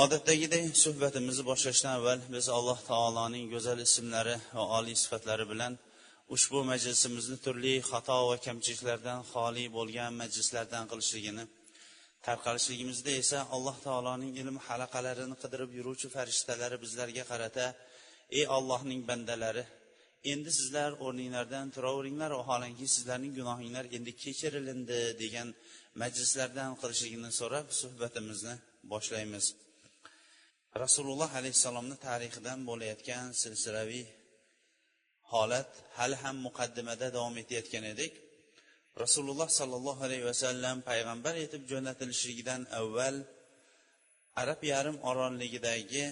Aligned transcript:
Odatdagiday 0.00 0.64
suhbatimizni 0.84 1.44
boshlashdan 1.50 1.92
avval 1.98 2.20
biz 2.34 2.46
alloh 2.58 2.78
taoloning 2.90 3.44
go'zal 3.54 3.78
ismlari 3.86 4.36
va 4.56 4.64
oliy 4.78 4.96
sifatlari 5.04 5.44
bilan 5.52 5.72
ushbu 6.34 6.58
majlisimizni 6.70 7.36
turli 7.44 7.74
xato 7.90 8.16
va 8.30 8.36
kamchiliklardan 8.46 9.18
xoli 9.32 9.64
bo'lgan 9.76 10.10
majlislardan 10.22 10.84
qilishligini 10.90 11.44
tarqalishligimizda 12.26 13.12
esa 13.22 13.38
alloh 13.56 13.76
taoloning 13.86 14.32
ilm 14.42 14.56
halaqalarini 14.66 15.36
qidirib 15.42 15.70
yuruvchi 15.78 16.08
farishtalari 16.16 16.76
bizlarga 16.84 17.24
qarata 17.32 17.66
ey 18.38 18.44
ollohning 18.56 19.00
bandalari 19.10 19.64
endi 20.32 20.50
sizlar 20.58 20.90
o'rninglardan 21.06 21.66
turaveringlar 21.74 22.30
vaholanki 22.40 22.86
sizlarning 22.94 23.32
gunohinglar 23.38 23.84
endi 23.96 24.12
kechirilindi 24.22 25.00
degan 25.22 25.48
majlislardan 26.02 26.70
qilishligini 26.80 27.30
so'rab 27.40 27.66
suhbatimizni 27.80 28.54
boshlaymiz. 28.92 29.46
Rasululloh 30.80 31.30
alayhissalomni 31.38 31.96
tarixidan 32.08 32.58
bo'layotgan 32.68 33.26
silsilaviy 33.42 34.06
holat 35.32 35.70
hali 35.98 36.16
ham 36.22 36.36
muqaddimada 36.46 37.06
davom 37.16 37.34
etayotgan 37.42 37.84
edik. 37.92 38.12
Rasululloh 39.04 39.48
sollallohu 39.58 40.00
alayhi 40.06 40.26
vasallam 40.30 40.76
payg'ambar 40.90 41.34
etib 41.44 41.62
jo'natilishligidan 41.72 42.62
avval 42.80 43.16
arab 44.42 44.60
yarim 44.72 44.96
orolligidagi 45.10 46.04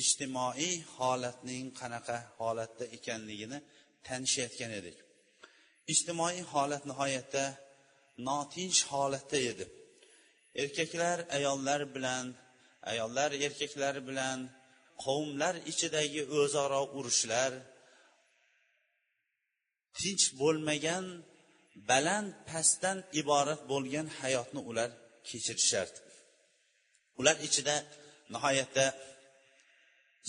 ijtimoiy 0.00 0.72
holatning 0.96 1.66
qanaqa 1.80 2.16
holatda 2.40 2.84
ekanligini 2.96 3.58
tanishayotgan 4.06 4.72
edik. 4.80 4.96
Ijtimoiy 5.92 6.38
holat 6.52 6.82
nihoyatda 6.90 7.44
notinch 8.28 8.80
holatda 8.92 9.38
edi. 9.50 9.64
Erkaklar 10.62 11.18
ayollar 11.36 11.80
bilan 11.94 12.24
ayollar 12.90 13.30
erkaklar 13.46 13.96
bilan 14.08 14.38
qavmlar 15.04 15.54
ichidagi 15.70 16.22
o'zaro 16.40 16.82
urushlar 16.98 17.52
tinch 19.98 20.24
bo'lmagan 20.40 21.04
baland 21.90 22.30
pastdan 22.50 22.98
iborat 23.20 23.60
bo'lgan 23.72 24.06
hayotni 24.20 24.60
ular 24.70 24.90
kechirishardi. 25.28 25.98
Ular 27.20 27.36
ichida 27.46 27.76
nihoyatda 28.34 28.86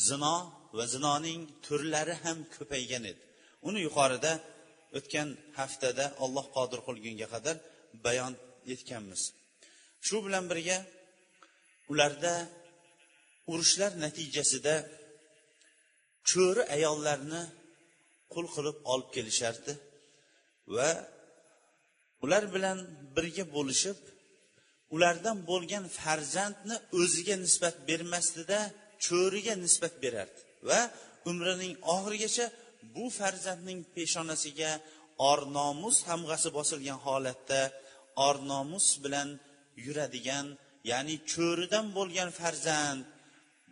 zino 0.07 0.35
va 0.77 0.85
zinoning 0.93 1.41
turlari 1.65 2.15
ham 2.23 2.37
ko'paygan 2.55 3.03
edi. 3.11 3.21
Uni 3.67 3.79
yuqorida 3.87 4.33
o'tgan 4.97 5.29
haftada 5.59 6.05
olloh 6.23 6.45
qodir 6.55 6.79
qilgunga 6.87 7.27
qadar 7.33 7.55
bayon 8.05 8.33
etganmiz. 8.73 9.21
Shu 10.07 10.17
bilan 10.25 10.45
birga 10.51 10.77
ularda 11.91 12.33
urushlar 13.51 13.91
natijasida 14.05 14.75
cho'ri 16.29 16.63
ayollarni 16.75 17.41
qul 18.33 18.45
qilib 18.55 18.77
olib 18.93 19.09
kelishardi 19.15 19.73
va 20.75 20.89
ular 22.23 22.43
bilan 22.55 22.77
birga 23.15 23.45
bo'lishib 23.55 23.99
ulardan 24.95 25.37
bo'lgan 25.49 25.85
farzandni 25.99 26.75
o'ziga 26.99 27.35
nisbat 27.45 27.75
bermasdida 27.89 28.59
cho'riga 29.05 29.53
nisbat 29.65 29.93
berardi 30.03 30.39
va 30.69 30.79
umrining 31.31 31.73
oxirigacha 31.95 32.45
bu 32.95 33.05
farzandning 33.19 33.79
peshonasiga 33.95 34.71
or 35.29 35.39
nomus 35.57 35.95
tamg'asi 36.09 36.49
bosilgan 36.57 36.99
holatda 37.05 37.61
or 38.25 38.35
nomus 38.51 38.85
bilan 39.03 39.27
yuradigan 39.85 40.45
ya'ni 40.89 41.15
cho'ridan 41.33 41.85
bo'lgan 41.97 42.29
farzand 42.39 43.03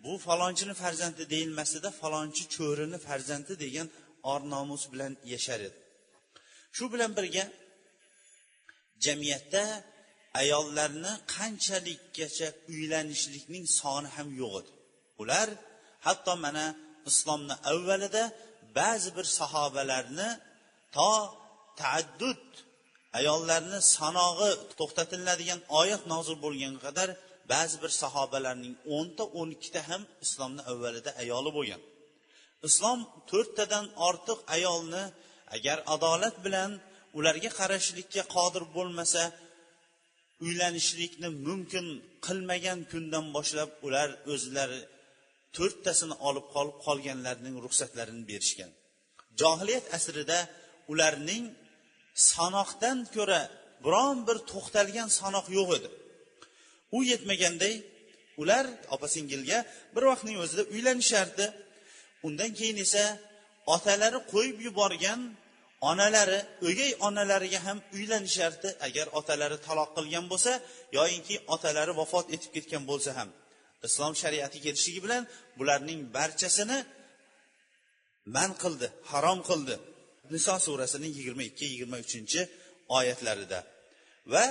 bu 0.04 0.14
falonchini 0.28 0.74
farzandi 0.84 1.24
deyilmasida 1.34 1.90
falonchi 2.02 2.44
cho'rini 2.56 2.98
farzandi 3.08 3.54
degan 3.64 3.88
or 4.32 4.42
nomus 4.54 4.84
bilan 4.94 5.14
yashar 5.34 5.60
edi. 5.68 5.80
Shu 6.76 6.86
bilan 6.94 7.12
birga 7.18 7.44
jamiyatda 9.06 9.64
ayollarni 10.42 11.14
qanchalikgacha 11.36 12.48
uylanishlikning 12.74 13.66
soni 13.80 14.10
ham 14.16 14.28
yo'q 14.42 14.54
edi. 14.62 14.72
Ular 15.22 15.48
hatto 16.08 16.34
mana 16.46 16.66
islomni 17.10 17.56
avvalida 17.72 18.24
ba'zi 18.80 19.10
bir 19.18 19.26
sahobalarni 19.40 20.30
to 20.96 21.12
taaddud 21.82 22.44
ayollarni 23.20 23.80
sanog'i 23.96 24.52
to'xtatiladigan 24.80 25.60
oyat 25.82 26.04
nozil 26.14 26.36
bo'lganga 26.46 26.80
qadar 26.88 27.10
ba'zi 27.52 27.76
bir 27.84 27.92
sahobalarning 28.02 28.76
o'nta 28.96 29.24
o'n 29.40 29.50
ikkita 29.56 29.82
ham 29.90 30.02
islomni 30.26 30.62
avvalida 30.72 31.12
ayoli 31.24 31.52
bo'lgan. 31.58 31.82
Islom 32.68 33.00
to'rttadan 33.32 33.86
ortiq 34.08 34.40
ayolni 34.56 35.04
agar 35.56 35.78
adolat 35.96 36.36
bilan 36.46 36.72
ularga 37.18 37.50
qarashlikka 37.60 38.24
qodir 38.36 38.64
bo'lmasa 38.76 39.22
uylanishlikni 40.46 41.30
mumkin 41.48 41.86
qilmagan 42.26 42.80
kundan 42.92 43.26
boshlab 43.36 43.70
ular 43.88 44.10
o'zlari 44.34 44.82
to'rttasini 45.58 46.16
olib 46.28 46.46
qolib 46.56 46.78
qolganlarning 46.86 47.56
ruxsatlarini 47.66 48.24
berishgan. 48.32 48.72
Johiliyat 49.42 49.86
asrida 49.98 50.40
ularning 50.92 51.44
sanoqdan 52.32 52.98
ko'ra 53.16 53.42
biron 53.86 54.18
bir 54.28 54.38
to'xtalgan 54.52 55.10
sanoq 55.20 55.46
yo'q 55.58 55.70
edi. 55.78 55.90
U 56.98 57.00
yetmaganday 57.12 57.76
ular 58.42 58.66
opa 58.96 59.08
singilga 59.16 59.58
bir 59.96 60.04
vaqtning 60.12 60.38
o'zida 60.44 60.64
uylanishardi. 60.74 61.46
Undan 62.28 62.52
keyin 62.60 62.78
esa 62.86 63.04
otalari 63.76 64.20
qo'yib 64.34 64.58
yuborgan 64.68 65.22
onalari 65.92 66.40
o'gay 66.68 66.92
onalariga 67.08 67.60
ham 67.68 67.78
uylanishardi. 67.98 68.70
Agar 68.88 69.08
otalari 69.20 69.58
taloq 69.68 69.90
qilgan 69.98 70.26
bo'lsa 70.32 70.52
yoyinki 70.98 71.36
otalari 71.56 71.94
vafot 72.02 72.26
etib 72.36 72.52
ketgan 72.56 72.84
bo'lsa 72.92 73.12
ham. 73.20 73.30
Islom 73.88 74.14
shariati 74.22 74.58
kelishligi 74.66 75.02
bilan 75.06 75.24
bularning 75.60 76.00
barchasini 76.18 76.80
man 78.36 78.52
qildi 78.62 78.88
harom 79.12 79.40
qildi. 79.50 79.76
Niso 80.34 80.56
surasining 80.66 81.14
yigirma 81.18 81.44
ikki 81.52 81.66
yigirma 81.72 81.98
uchinchi 82.06 82.42
oyatlarida. 82.98 83.60
Va 84.34 84.46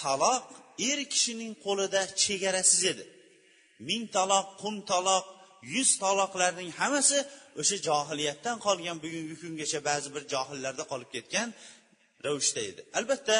taloq 0.00 0.44
er 0.90 0.98
kishining 1.12 1.52
qo'lida 1.64 2.00
chegarasiz 2.22 2.82
edi. 2.92 3.04
Ming 3.88 4.04
taloq 4.16 4.46
qum 4.62 4.74
taloq 4.92 5.24
yuz 5.74 5.90
taloqlarning 6.02 6.70
hammasi 6.80 7.18
o'sha 7.60 7.76
johiliyatdan 7.88 8.56
qolgan 8.66 8.96
bugungi 9.04 9.36
kungacha 9.42 9.80
ba'zi 9.88 10.08
bir 10.14 10.22
johillarda 10.34 10.84
qolib 10.92 11.10
ketgan 11.16 11.48
ravishda 12.24 12.60
edi. 12.70 12.80
Albatta 12.98 13.36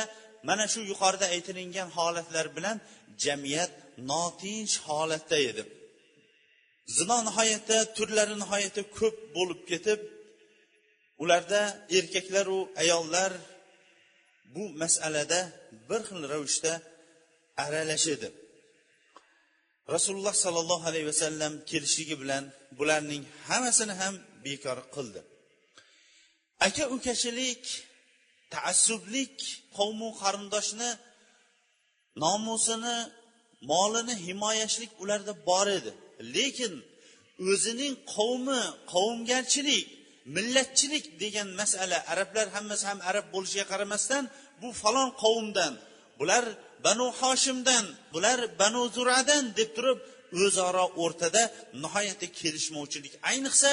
mana 0.48 0.65
shu 0.72 0.81
yuqorida 0.91 1.27
aytilingan 1.34 1.88
holatlar 1.97 2.47
bilan 2.56 2.77
jamiyat 3.25 3.72
notinch 4.10 4.75
holatda 4.88 5.38
edi. 5.50 5.62
Zino 6.97 7.16
nihoyatda 7.28 7.78
turlari 7.97 8.34
nihoyatda 8.43 8.82
ko'p 8.98 9.16
bo'lib 9.37 9.60
ketib 9.71 9.98
ularda 11.22 11.60
erkaklaru 11.98 12.60
ayollar 12.82 13.32
bu 14.54 14.62
masalada 14.82 15.41
bir 15.88 16.00
xil 16.09 16.22
ravishda 16.32 16.72
aralashadi. 17.65 18.28
Rasululloh 19.94 20.34
sollallohu 20.44 20.84
alayhi 20.91 21.06
vasallam 21.12 21.53
kelishligi 21.70 22.16
bilan 22.22 22.44
bularning 22.78 23.22
hammasini 23.48 23.94
ham 24.00 24.15
bekor 24.44 24.78
qildi. 24.94 25.20
Aka 26.66 26.84
ukachilik 26.97 27.65
taassublik 28.54 29.36
qavmu 29.76 30.09
qarindoshni 30.22 30.91
nomusini 32.22 32.97
molini 33.70 34.15
himoyashlik 34.26 34.91
ularda 35.03 35.32
bor 35.48 35.66
edi. 35.78 35.92
Lekin 36.36 36.74
o'zining 37.50 37.94
qavmi 38.15 38.60
qavmgarchilik 38.92 39.86
millatchilik 40.34 41.04
degan 41.22 41.48
masala 41.60 41.98
arablar 42.13 42.47
hammasi 42.57 42.84
ham 42.91 42.98
arab 43.10 43.27
bo'lishiga 43.34 43.66
qaramasdan 43.72 44.25
bu 44.60 44.69
falon 44.83 45.09
qavmdan 45.22 45.72
bular 46.21 46.45
banu 46.86 47.07
hoshimdan 47.21 47.84
bular 48.15 48.39
banu 48.60 48.83
zuradan 48.97 49.45
deb 49.59 49.71
turib 49.77 49.98
o'zaro 50.45 50.86
o'rtada 51.03 51.42
nihoyatda 51.83 52.27
kelishmovchilik. 52.41 53.15
Ayniqsa 53.30 53.71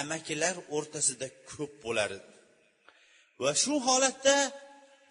amakilar 0.00 0.56
o'rtasida 0.76 1.26
ko'p 1.50 1.72
bo'lar. 1.84 2.10
Edi 2.18 2.28
va 3.42 3.52
shu 3.62 3.74
holatda 3.88 4.36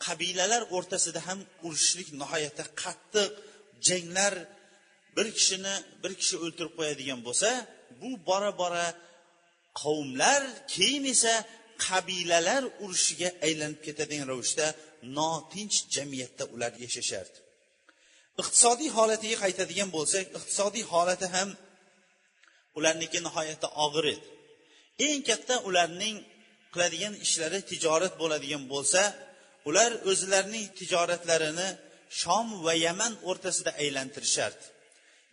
qabilalar 0.05 0.61
o'rtasida 0.75 1.19
ham 1.27 1.39
urushishlik 1.65 2.09
nihoyatda 2.21 2.63
qattiq. 2.81 3.31
Janglar 3.87 4.33
bir 5.15 5.27
kishini 5.37 5.75
bir 6.03 6.11
kishi 6.21 6.35
o'ltirib 6.43 6.73
qo'yadigan 6.79 7.19
bo'lsa 7.27 7.49
bu 8.01 8.09
bora 8.29 8.51
bora 8.61 8.85
qavmlar 9.81 10.41
keyin 10.73 11.05
esa 11.13 11.33
qabilalar 11.85 12.63
urushiga 12.83 13.29
aylanib 13.47 13.79
ketadigan 13.87 14.27
ravishda 14.31 14.67
notinch 15.17 15.77
jamiyatda 15.95 16.43
ular 16.53 16.71
yashashardi. 16.85 17.37
Iqtisodiy 18.41 18.89
holatiga 18.97 19.37
qaytadigan 19.43 19.89
bo'lsak 19.97 20.25
iqtisodiy 20.37 20.85
holati 20.91 21.27
ham 21.35 21.49
ularniki 22.77 23.19
nihoyatda 23.27 23.67
og'ir 23.85 24.05
edi. 24.15 24.27
Eng 25.07 25.21
katta 25.29 25.55
ularning 25.69 26.15
qiladigan 26.73 27.13
ishlari 27.25 27.59
tijorat 27.71 28.13
bo'ladigan 28.21 28.63
bo'lsa 28.73 29.01
ular 29.69 29.91
o'zlarining 30.11 30.65
tijoratlarini 30.79 31.69
shom 32.21 32.47
va 32.65 32.73
yaman 32.85 33.13
o'rtasida 33.29 33.71
aylantirishardi. 33.83 34.65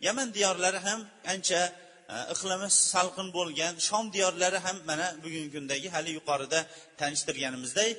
Yaman 0.07 0.27
diyorlari 0.35 0.79
ham 0.87 0.99
ancha 1.33 1.61
Э, 2.13 2.17
iqlimi 2.33 2.69
salqin 2.93 3.27
bo'lgan 3.37 3.73
shom 3.87 4.05
diyorlari 4.15 4.59
ham 4.65 4.77
mana 4.89 5.07
bugungi 5.23 5.49
kundagi 5.55 5.87
hali 5.95 6.11
yuqorida 6.17 6.59
tanishtirganimizdek 6.99 7.91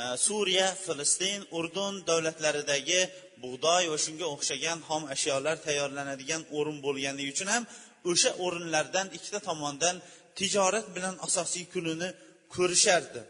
э, 0.00 0.02
suriya 0.26 0.68
filistin 0.84 1.40
urdun 1.58 1.94
davlatlaridagi 2.08 3.00
bug'doy 3.44 3.84
va 3.92 3.98
shunga 4.04 4.26
o'xshagan 4.34 4.78
xom 4.88 5.02
ashyolar 5.14 5.56
tayyorlanadigan 5.66 6.42
o'rin 6.58 6.78
bo'lganligi 6.86 7.30
uchun 7.34 7.48
ham 7.54 7.64
o'sha 8.10 8.30
o'rinlardan 8.44 9.06
ikkita 9.16 9.40
tomondan 9.48 9.96
tijorat 10.38 10.86
bilan 10.96 11.14
asosiy 11.26 11.64
kunini 11.74 12.08
ko'rishardi. 12.54 13.20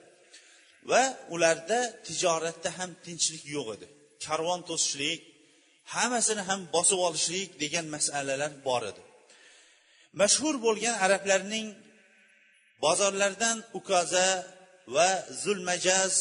Va 0.90 1.02
ularda 1.34 1.78
tijoratda 2.06 2.70
ham 2.78 2.90
tinchlik 3.04 3.44
yo'q 3.56 3.68
edi. 3.76 3.86
Karvon 4.24 4.60
to'sishlik 4.68 5.20
hammasini 5.94 6.42
ham 6.48 6.60
bosib 6.74 7.00
olishlik 7.08 7.48
degan 7.62 7.86
masalalar 7.94 8.52
bor 8.68 8.84
edi. 8.92 9.02
Mashhur 10.20 10.54
bo'lgan 10.66 10.94
arablarning 11.04 11.68
bozorlardan 12.84 13.56
ukoza 13.78 14.28
va 14.94 15.08
zulmajaz 15.42 16.14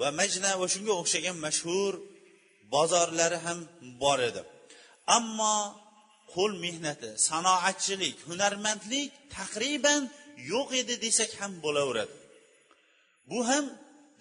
va 0.00 0.08
majna 0.20 0.50
va 0.60 0.66
shunga 0.74 0.94
o'xshagan 1.02 1.36
mashhur 1.46 1.92
bozorlari 2.74 3.38
ham 3.46 3.58
bor 4.02 4.18
edi. 4.28 4.42
Ammo 5.16 5.56
qo'l 6.34 6.52
mehnati 6.64 7.08
sanoatchilik 7.28 8.16
hunarmandlik 8.28 9.10
taqriban 9.36 10.02
yo'q 10.52 10.68
edi 10.82 10.94
desak 11.04 11.30
ham 11.40 11.52
bo'laveradi. 11.64 12.14
Bu 13.30 13.38
ham 13.50 13.64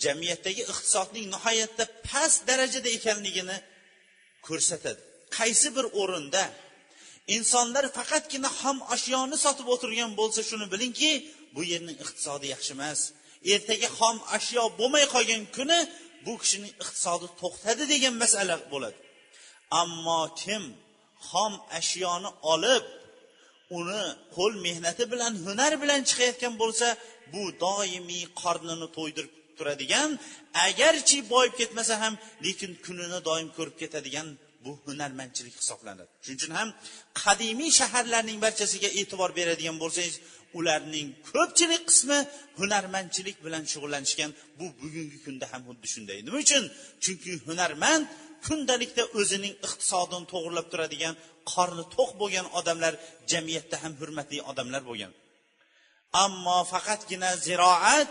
jamiyatdagi 0.05 0.61
iqtisodning 0.71 1.25
nihoyatda 1.35 1.83
past 2.09 2.39
darajada 2.49 2.89
ekanligini 2.97 3.57
ko'rsatadi. 4.47 5.01
Qaysi 5.37 5.67
bir 5.75 5.85
o'rinda 6.01 6.43
insonlar 7.35 7.85
faqatgina 7.97 8.49
xom 8.59 8.77
ashyoni 8.95 9.37
sotib 9.45 9.67
o'tirgan 9.73 10.11
bo'lsa 10.19 10.41
shuni 10.49 10.65
bilingki 10.73 11.11
bu 11.55 11.61
yerning 11.71 11.97
iqtisodi 12.03 12.45
yaxshi 12.53 12.71
emas. 12.77 12.99
Ertaga 13.53 13.89
xom 13.99 14.17
ashyo 14.37 14.63
bo'lmay 14.79 15.05
qolgan 15.13 15.41
kuni 15.55 15.79
bu 16.25 16.33
kishining 16.41 16.73
iqtisodi 16.83 17.27
to'xtadi 17.41 17.83
degan 17.93 18.15
masala 18.23 18.55
bo'ladi. 18.73 18.99
Ammo 19.81 20.21
kim 20.41 20.63
xom 21.29 21.53
ashyoni 21.79 22.29
olib 22.53 22.83
uni 23.79 24.03
qo'l 24.35 24.53
mehnati 24.65 25.03
bilan 25.11 25.33
hunar 25.45 25.73
bilan 25.81 26.01
chiqayotgan 26.09 26.53
bo'lsa 26.61 26.87
bu 27.33 27.43
doimiy 27.65 28.25
qornini 28.41 28.87
to'ydirib 28.97 29.33
turadigan 29.57 30.09
agarchi 30.67 31.17
boyib 31.33 31.53
ketmasa 31.59 31.93
ham 32.03 32.13
lekin 32.45 32.71
kunini 32.85 33.19
doim 33.29 33.47
ko'rib 33.57 33.75
ketadigan 33.81 34.27
bu 34.65 34.71
hunarmandchilik 34.85 35.55
hisoblanadi. 35.61 36.11
Shuning 36.23 36.39
uchun 36.39 36.53
ham 36.59 36.69
qadimiy 37.23 37.71
shaharlarning 37.79 38.39
barchasiga 38.45 38.89
e'tibor 38.99 39.31
beradigan 39.39 39.77
bo'lsangiz 39.83 40.15
ularning 40.59 41.07
ko'pchilik 41.31 41.83
qismi 41.89 42.19
hunarmandchilik 42.59 43.37
bilan 43.45 43.63
shug'ullanishgan 43.71 44.31
bu 44.59 44.65
bugungi 44.81 45.17
kunda 45.25 45.45
ham 45.51 45.61
xuddi 45.67 45.87
shunday. 45.93 46.17
Nima 46.27 46.37
uchun? 46.45 46.63
Chunki 47.03 47.31
hunarmand 47.47 48.05
kundalikda 48.47 49.03
o'zining 49.19 49.53
iqtisodini 49.67 50.25
to'g'irlab 50.33 50.67
turadigan 50.71 51.13
qorni 51.51 51.83
to'q 51.95 52.09
bo'lgan 52.21 52.47
odamlar 52.59 52.93
jamiyatda 53.31 53.75
ham 53.83 53.93
hurmatli 54.01 54.37
odamlar 54.51 54.81
bo'lgan. 54.89 55.11
Ammo 56.23 56.59
faqatgina 56.73 57.29
ziroat 57.47 58.09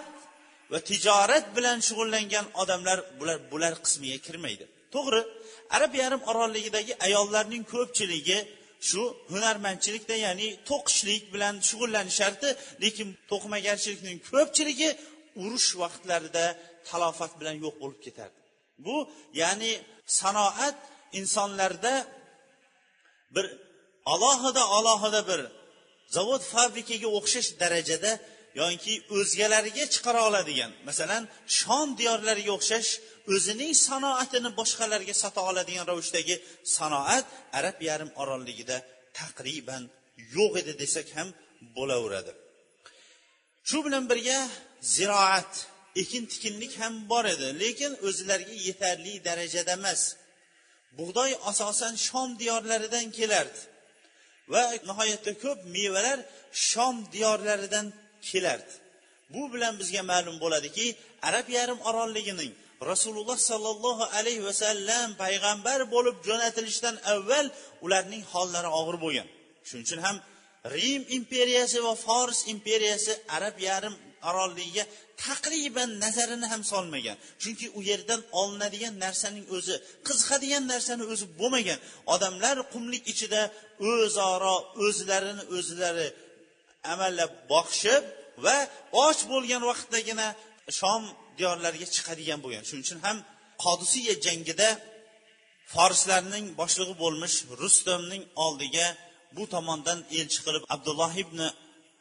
va 0.72 0.78
tijorat 0.90 1.46
bilan 1.56 1.78
shug'ullangan 1.86 2.46
odamlar 2.62 2.98
bular 3.18 3.38
bular 3.52 3.72
qismiga 3.84 4.18
kirmaydi. 4.26 4.64
To'g'ri 4.94 5.20
arab 5.76 5.92
yarim 6.02 6.22
orolligidagi 6.30 6.92
ayollarning 7.06 7.64
ko'pchiligi 7.74 8.38
shu 8.88 9.02
hunarmandchilikda 9.32 10.16
ya'ni 10.26 10.48
to'qishlik 10.70 11.22
bilan 11.34 11.54
shug'ullanishardi 11.68 12.48
lekin 12.84 13.08
to'qimagarchilikning 13.30 14.18
ko'pchiligi 14.30 14.90
urush 15.42 15.70
vaqtlarida 15.82 16.44
talofat 16.88 17.32
bilan 17.40 17.56
yo'q 17.64 17.74
bo'lib 17.82 18.00
ketardi. 18.06 18.40
Bu 18.86 18.96
ya'ni 19.42 19.72
sanoat 20.20 20.78
insonlarda 21.20 21.94
bir 23.34 23.46
alohida 24.14 24.62
alohida 24.78 25.20
bir 25.30 25.40
zavod 26.16 26.42
fabrikaga 26.52 27.08
o'xshash 27.18 27.50
darajada 27.62 28.12
yoki 28.62 28.94
o'zgalariga 29.16 29.84
chiqara 29.94 30.20
oladigan 30.28 30.72
masalan 30.88 31.22
shom 31.58 31.88
diyorlariga 32.00 32.52
o'xshash 32.58 32.90
o'zining 33.32 33.72
sanoatini 33.88 34.50
boshqalarga 34.60 35.14
sota 35.22 35.40
oladigan 35.50 35.86
ravishdagi 35.90 36.36
sanoat 36.76 37.26
arab 37.58 37.76
yarim 37.88 38.10
orolligida 38.22 38.76
taqriban 39.20 39.82
yo'q 40.36 40.52
edi 40.60 40.72
desak 40.82 41.08
ham 41.16 41.28
bo'laveradi. 41.76 42.32
Shu 43.68 43.78
bilan 43.86 44.04
birga 44.10 44.38
ziroat 44.94 45.52
ekin 46.02 46.24
tikinlik 46.32 46.72
ham 46.82 46.94
bor 47.12 47.24
edi 47.34 47.48
lekin 47.62 47.92
o'zlariga 48.08 48.56
yetarli 48.68 49.14
darajada 49.28 49.72
emas. 49.78 50.02
Bug'doy 50.98 51.30
asosan 51.50 51.94
shom 52.06 52.28
diyorlaridan 52.40 53.06
kelardi 53.18 53.60
va 54.52 54.62
nihoyatda 54.88 55.32
ko'p 55.44 55.58
mevalar 55.76 56.18
shom 56.68 56.96
diyorlaridan 57.14 57.86
kelardi. 58.28 58.74
Bu 59.34 59.42
bilan 59.52 59.74
bizga 59.80 60.02
ma'lum 60.12 60.36
bo'ladiki 60.44 60.86
arab 61.28 61.46
yarim 61.58 61.80
orolligining 61.88 62.52
rasululloh 62.90 63.38
sollallohu 63.50 64.04
alayhi 64.18 64.42
vasallam 64.48 65.08
payg'ambar 65.22 65.80
bo'lib 65.94 66.16
jo'natilishdan 66.28 66.96
avval 67.12 67.46
ularning 67.84 68.22
hollari 68.32 68.70
og'ir 68.80 68.96
bo'lgan. 69.04 69.26
Shuning 69.68 69.84
uchun 69.86 70.00
ham 70.06 70.16
rim 70.74 71.02
imperiyasi 71.18 71.78
va 71.86 71.94
fors 72.06 72.38
imperiyasi 72.54 73.12
arab 73.36 73.56
yarim 73.68 73.94
orolligiga 74.28 74.84
taqriban 75.24 75.90
nazarini 76.04 76.46
ham 76.52 76.62
solmagan. 76.72 77.16
Chunki 77.42 77.66
u 77.78 77.80
yerdan 77.90 78.20
olinadigan 78.40 78.94
narsaning 79.04 79.46
o'zi 79.56 79.74
qiziqadigan 80.06 80.64
narsani 80.72 81.04
o'zi 81.12 81.26
bo'lmagan. 81.40 81.78
Odamlar 82.14 82.56
qumlik 82.72 83.02
ichida 83.12 83.42
o'zaro 83.90 84.56
o'zlarini 84.86 85.44
o'zlari 85.56 86.08
amallab 86.92 87.30
boqishib 87.52 88.02
va 88.44 88.56
och 89.06 89.18
bo'lgan 89.30 89.62
vaqtdagina 89.70 90.26
shom 90.80 91.02
diyorlarga 91.38 91.86
chiqadigan 91.96 92.38
bo'lgan. 92.44 92.62
Shuning 92.68 92.84
uchun 92.86 93.00
ham 93.06 93.16
qodisiya 93.64 94.14
jangida 94.26 94.68
forslarning 95.74 96.46
boshlig'i 96.60 96.94
bo'lmish 97.02 97.36
rustamning 97.62 98.22
oldiga 98.44 98.86
bu 99.36 99.44
tomondan 99.54 99.98
elchi 100.20 100.40
qilib 100.46 100.64
abdulloh 100.74 101.12
ibn 101.24 101.40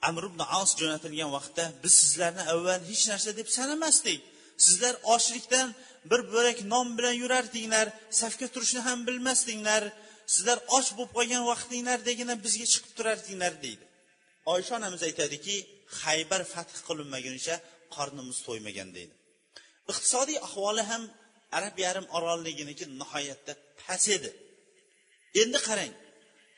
amr 0.10 0.24
ibn 0.30 0.42
as 0.60 0.70
jo'natilgan 0.80 1.30
vaqtda 1.38 1.64
biz 1.84 1.94
sizlarni 2.02 2.44
avval 2.54 2.82
hech 2.92 3.04
narsa 3.12 3.30
deb 3.40 3.48
sanamasdik. 3.58 4.20
Sizlar 4.66 4.94
ochlikdan 5.16 5.68
bir 6.12 6.22
bo'lak 6.34 6.58
non 6.74 6.88
bilan 6.98 7.16
yurardinglar 7.24 7.88
safga 8.22 8.48
turishni 8.54 8.82
ham 8.88 9.00
bilmasdinglar 9.08 9.84
sizlar 10.34 10.58
och 10.78 10.88
bo'lib 10.98 11.12
qolgan 11.18 11.44
vaqtinglardagina 11.52 12.36
bizga 12.46 12.66
chiqib 12.74 12.92
turardinglar 12.98 13.54
deydi. 13.66 13.86
Oysha 14.54 14.74
onamiz 14.80 15.02
aytadiki 15.10 15.56
haybar 16.02 16.42
fath 16.54 16.76
qilinmagunicha 16.88 17.56
qornimiz 17.96 18.38
to'ymagan 18.48 18.90
deydi. 18.98 19.14
Iqtisodiy 19.92 20.38
ahvoli 20.48 20.84
ham 20.92 21.04
arab 21.58 21.76
yarim 21.86 22.06
orolliginiki 22.18 22.86
nihoyatda 23.02 23.54
past 23.82 24.08
edi. 24.18 24.30
Endi 25.42 25.60
qarang 25.68 25.94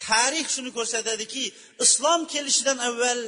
tarix 0.08 0.48
shuni 0.56 0.72
ko'rsatadiki 0.78 1.44
islom 1.86 2.22
kelishidan 2.34 2.78
avval 2.90 3.22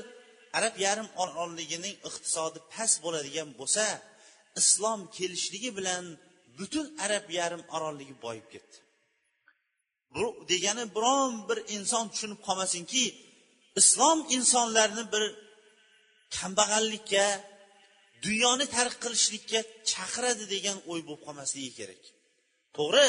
arab 0.57 0.75
yarim 0.85 1.09
orolligining 1.23 1.95
iqtisodi 2.09 2.59
past 2.73 2.95
bo'ladigan 3.05 3.49
bo'lsa 3.59 3.85
islom 4.61 4.99
kelishligi 5.17 5.69
bilan 5.77 6.03
butun 6.57 6.85
arab 7.05 7.25
yarim 7.39 7.63
orolligi 7.75 8.15
boyib 8.25 8.47
ketdi. 8.53 8.77
Bu 10.15 10.25
degani 10.51 10.85
biron 10.95 11.33
bir 11.49 11.59
inson 11.75 12.05
tushunib 12.11 12.39
qolmasinki 12.47 13.03
islom 13.81 14.19
insonlarni 14.37 15.03
bir 15.13 15.23
kambag'allikka 16.37 17.25
dunyoni 18.25 18.65
tark 18.75 18.95
qilishlikka 19.03 19.59
chaqiradi 19.91 20.45
degan 20.53 20.77
o'y 20.91 21.01
bo'lib 21.07 21.21
qolmasligi 21.27 21.71
kerak. 21.79 22.01
To'g'ri? 22.77 23.07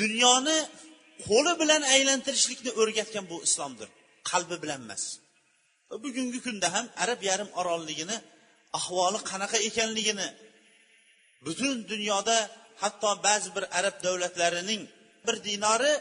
Dunyoni 0.00 0.58
qo'li 1.26 1.52
bilan 1.62 1.82
aylantirishlikni 1.94 2.70
o'rgatgan 2.80 3.24
bu 3.32 3.36
islomdir. 3.46 3.88
Qalbi 4.30 4.56
bilan 4.62 4.80
emas. 4.86 5.04
Bugungi 6.04 6.40
kunda 6.46 6.68
ham 6.74 6.86
arab 7.04 7.20
yarim 7.30 7.50
orolligini 7.60 8.16
ahvoli 8.78 9.20
qanaqa 9.30 9.58
ekanligini 9.68 10.28
butun 11.46 11.76
dunyoda 11.92 12.36
hatto 12.82 13.10
ba'zi 13.26 13.48
bir 13.56 13.64
arab 13.78 13.96
davlatlarining 14.06 14.82
bir 15.26 15.36
dinori 15.48 15.94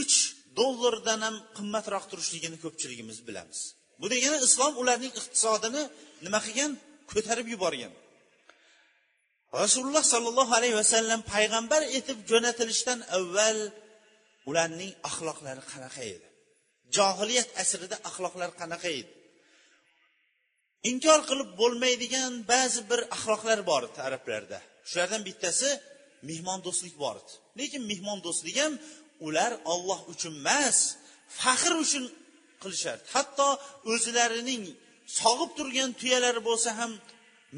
uch 0.00 0.14
dollardan 0.58 1.20
ham 1.26 1.36
qimmatroq 1.56 2.04
turishligini 2.10 2.56
ko'pchiligimiz 2.64 3.18
bilamiz. 3.28 3.58
Bu 4.00 4.06
degani 4.14 4.38
islom 4.46 4.72
ularning 4.82 5.12
iqtisodini 5.20 5.82
nima 6.24 6.40
qilgan? 6.46 6.72
Ko'tarib 7.12 7.46
yuborgan. 7.54 7.92
Rasululloh 9.62 10.04
sollallohu 10.14 10.52
alayhi 10.58 10.76
vasallam 10.82 11.20
payg'ambar 11.34 11.82
etib 11.98 12.18
jo'natilishdan 12.30 12.98
avval 13.16 13.58
ularning 14.50 14.92
axloqlari 15.08 15.62
qanaqa 15.72 16.02
edi? 16.14 16.26
Johiliyat 16.96 17.48
asrida 17.62 17.96
axloqlar 18.08 18.50
qanaqa 18.60 18.90
edi? 19.00 19.12
Inkor 20.90 21.20
qilib 21.30 21.50
bo'lmaydigan 21.60 22.32
ba'zi 22.52 22.80
bir 22.90 23.00
axloqlar 23.16 23.58
bor 23.70 23.82
edi 23.88 23.98
arablarda. 24.08 24.58
Shulardan 24.90 25.22
bittasi 25.28 25.70
mehmondo'stlik 26.30 26.94
bor 27.04 27.16
edi. 27.22 27.32
Lekin 27.60 27.82
mehmondo'stlik 27.90 28.56
ham 28.62 28.74
ular 29.26 29.52
olloh 29.72 30.00
uchun 30.12 30.34
emas 30.42 30.78
faxr 31.42 31.72
uchun 31.84 32.04
qilishardi. 32.62 33.04
Hatto 33.14 33.48
o'zlarining 33.92 34.62
sog'ib 35.18 35.50
turgan 35.58 35.90
tuyalari 36.00 36.40
bo'lsa 36.48 36.70
ham 36.80 36.92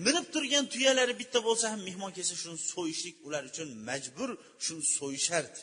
minib 0.06 0.26
turgan 0.34 0.64
tuyalari 0.72 1.14
bitta 1.20 1.38
bo'lsa 1.48 1.66
ham 1.72 1.80
mehmon 1.88 2.10
kelsa 2.16 2.34
shuni 2.42 2.58
so'yishlik 2.72 3.16
ular 3.26 3.42
uchun 3.50 3.68
majbur 3.88 4.30
shuni 4.64 4.84
so'yishardi 4.98 5.60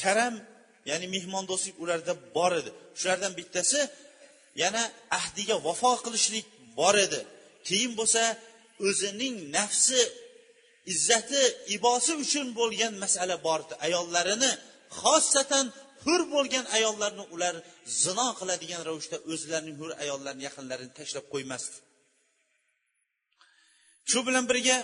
karam 0.00 0.34
ya'ni 0.90 1.06
mehmondo'stlik 1.14 1.76
ularda 1.82 2.14
bor 2.36 2.52
edi. 2.60 2.70
Shulardan 2.98 3.32
bittasi 3.38 3.80
yana 4.62 4.82
ahdiga 5.18 5.56
vafo 5.66 5.92
qilishlik 6.04 6.46
bor 6.80 6.96
edi. 7.06 7.20
Keyin 7.68 7.92
bo'lsa 7.98 8.22
o'zining 8.88 9.34
nafsi 9.56 10.00
izzati 10.92 11.42
ibosi 11.76 12.12
uchun 12.24 12.46
bo'lgan 12.58 12.92
masala 13.04 13.36
bor 13.46 13.60
edi. 13.64 13.74
Ayollarini 13.86 14.52
xossatan 15.00 15.66
hur 16.06 16.20
bo'lgan 16.34 16.64
ayollarni 16.76 17.24
ular 17.34 17.54
zino 18.04 18.28
qiladigan 18.38 18.82
ravishda 18.88 19.16
o'zlarining 19.32 19.76
hur 19.82 19.90
ayollarini 20.02 20.44
yaqinlarini 20.48 20.92
tashlab 21.00 21.26
qo'ymasdi. 21.32 21.76
Shu 24.10 24.18
bilan 24.26 24.44
birga 24.50 24.76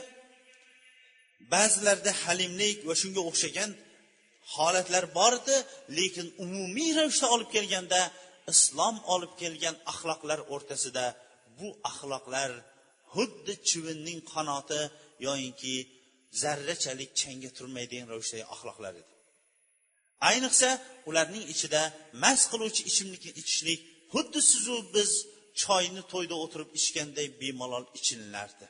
ba'zilarda 1.55 2.13
halimlik 2.23 2.79
va 2.89 2.95
shunga 3.03 3.23
o'xshagan 3.31 3.71
holatlar 4.55 5.05
bor 5.19 5.33
edi 5.41 5.57
lekin 5.99 6.27
umumiy 6.45 6.91
ravishda 6.99 7.27
olib 7.35 7.51
kelganda 7.57 8.01
islom 8.53 8.97
olib 9.15 9.33
kelgan 9.43 9.77
axloqlar 9.93 10.41
o'rtasida 10.55 11.05
bu 11.59 11.69
axloqlar 11.91 12.51
xuddi 13.15 13.53
chivinning 13.69 14.21
qanoti 14.33 14.81
yoyinki 15.27 15.75
zarrachalik 16.43 17.11
changga 17.21 17.51
turmaydigan 17.59 18.09
ravishdagi 18.13 18.45
axloqlar 18.55 18.95
edi. 19.03 19.13
Ayniqsa 20.29 20.71
ularning 21.09 21.45
ichida 21.55 21.83
mast 22.23 22.45
qiluvchi 22.53 22.83
ichimlikni 22.91 23.33
ichishlik 23.41 23.81
xuddi 24.13 24.41
sizu 24.51 24.77
biz 24.95 25.11
choyni 25.63 26.03
to'yda 26.13 26.37
o'tirib 26.45 26.71
ichganday 26.81 27.27
bemalol 27.41 27.85
ichililardi 27.99 28.67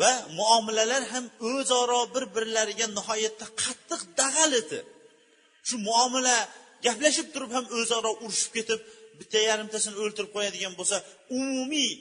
va 0.00 0.12
muomalalar 0.38 1.02
ham 1.12 1.24
o'zaro 1.52 2.00
bir 2.14 2.24
birlariga 2.36 2.86
nihoyatda 2.98 3.46
qattiq 3.62 4.00
dag'al 4.20 4.52
edi 4.62 4.80
shu 5.68 5.74
muomala 5.88 6.36
gaplashib 6.86 7.28
turib 7.34 7.50
ham 7.56 7.66
o'zaro 7.78 8.10
urushib 8.24 8.52
ketib 8.58 8.80
bitta 9.18 9.38
yarimtasini 9.48 9.96
o'ltirib 10.02 10.30
qo'yadigan 10.36 10.74
bo'lsa 10.80 10.96
umumiy 11.38 11.92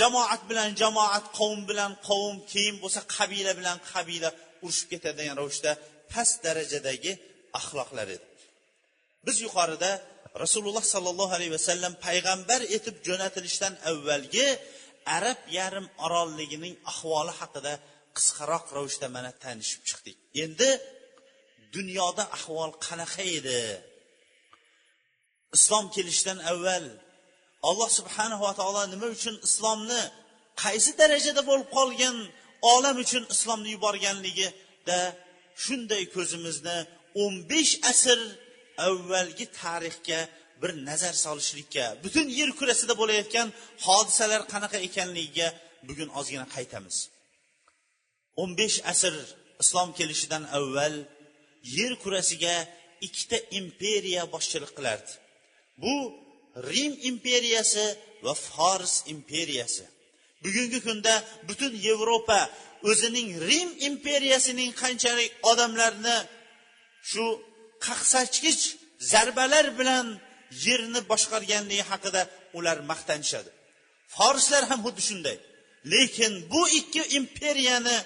jamoat 0.00 0.42
bilan 0.50 0.68
jamoat 0.82 1.24
qavm 1.38 1.60
bilan 1.70 1.92
qavm 2.08 2.36
keyin 2.52 2.76
bo'lsa 2.82 3.00
qabila 3.16 3.52
bilan 3.60 3.78
qabila 3.92 4.30
urushib 4.64 4.88
ketadigan 4.92 5.34
ravishda 5.40 5.72
past 6.12 6.36
darajadagi 6.46 7.12
axloqlar 7.58 8.08
edi. 8.16 8.26
Biz 9.26 9.36
yuqorida 9.46 9.90
rasululloh 10.44 10.84
sollallohu 10.94 11.32
alayhi 11.38 11.52
vasallam 11.58 11.94
payg'ambar 12.06 12.60
etib 12.76 12.96
jo'natilishdan 13.08 13.74
avvalgi 13.90 14.48
arab 15.16 15.40
yarim 15.58 15.86
orolligining 16.06 16.74
ahvoli 16.92 17.32
haqida 17.40 17.72
qisqaroq 18.16 18.64
ravishda 18.76 19.06
mana 19.16 19.30
tanishib 19.44 19.82
chiqdik. 19.88 20.16
Endi 20.44 20.70
dunyoda 21.76 22.24
ahvol 22.36 22.70
qanaqa 22.86 23.24
edi? 23.38 23.62
Islom 25.56 25.84
kelishidan 25.94 26.38
avval 26.52 26.86
alloh 27.68 27.90
subhanava 27.98 28.50
taolo 28.60 28.82
nima 28.92 29.06
uchun 29.16 29.36
islomni 29.48 30.02
qaysi 30.62 30.90
darajada 31.00 31.42
bo'lib 31.50 31.68
qolgan 31.78 32.16
olam 32.74 32.96
uchun 33.04 33.24
islomni 33.34 33.68
yuborganligida 33.76 35.00
shunday 35.64 36.02
ko'zimizni 36.14 36.78
o'n 37.22 37.34
besh 37.50 37.74
asr 37.92 38.18
avvalgi 38.88 39.46
tarixga 39.60 40.20
bir 40.62 40.70
nazar 40.88 41.14
solishlikka 41.24 41.84
butun 42.04 42.26
yer 42.38 42.50
kurasida 42.58 42.94
bo'layotgan 43.00 43.48
hodisalar 43.86 44.42
qanaqa 44.52 44.78
ekanligiga 44.88 45.48
bugun 45.88 46.08
ozgina 46.18 46.46
qaytamiz. 46.56 46.96
o'n 48.42 48.50
besh 48.60 48.78
asr 48.92 49.14
islom 49.62 49.90
kelishidan 49.98 50.44
avval 50.58 50.94
yer 51.76 51.92
kurasiga 52.02 52.54
ikkita 53.06 53.38
imperiya 53.60 54.22
boshchilik 54.34 54.72
qilardi. 54.76 55.12
Bu 55.82 55.94
rim 56.72 56.92
imperiyasi 57.10 57.86
va 58.24 58.34
fors 58.48 58.94
imperiyasi. 59.14 59.84
Bugungi 60.44 60.78
kunda 60.86 61.14
butun 61.48 61.72
yevropa 61.88 62.40
o'zining 62.90 63.28
rim 63.48 63.70
imperiyasining 63.88 64.70
qanchalik 64.82 65.30
odamlarni 65.50 66.16
shu 67.10 67.24
qaqsachgich 67.86 68.62
zarbalar 69.12 69.66
bilan 69.78 70.06
yerni 70.66 71.00
boshqarganligi 71.10 71.84
haqida 71.90 72.22
ular 72.58 72.78
maqtanishadi. 72.90 73.50
Forslar 74.16 74.62
ham 74.70 74.80
xuddi 74.86 75.02
shunday. 75.08 75.36
Lekin 75.92 76.32
bu 76.52 76.62
ikki 76.80 77.02
imperiyani 77.18 77.96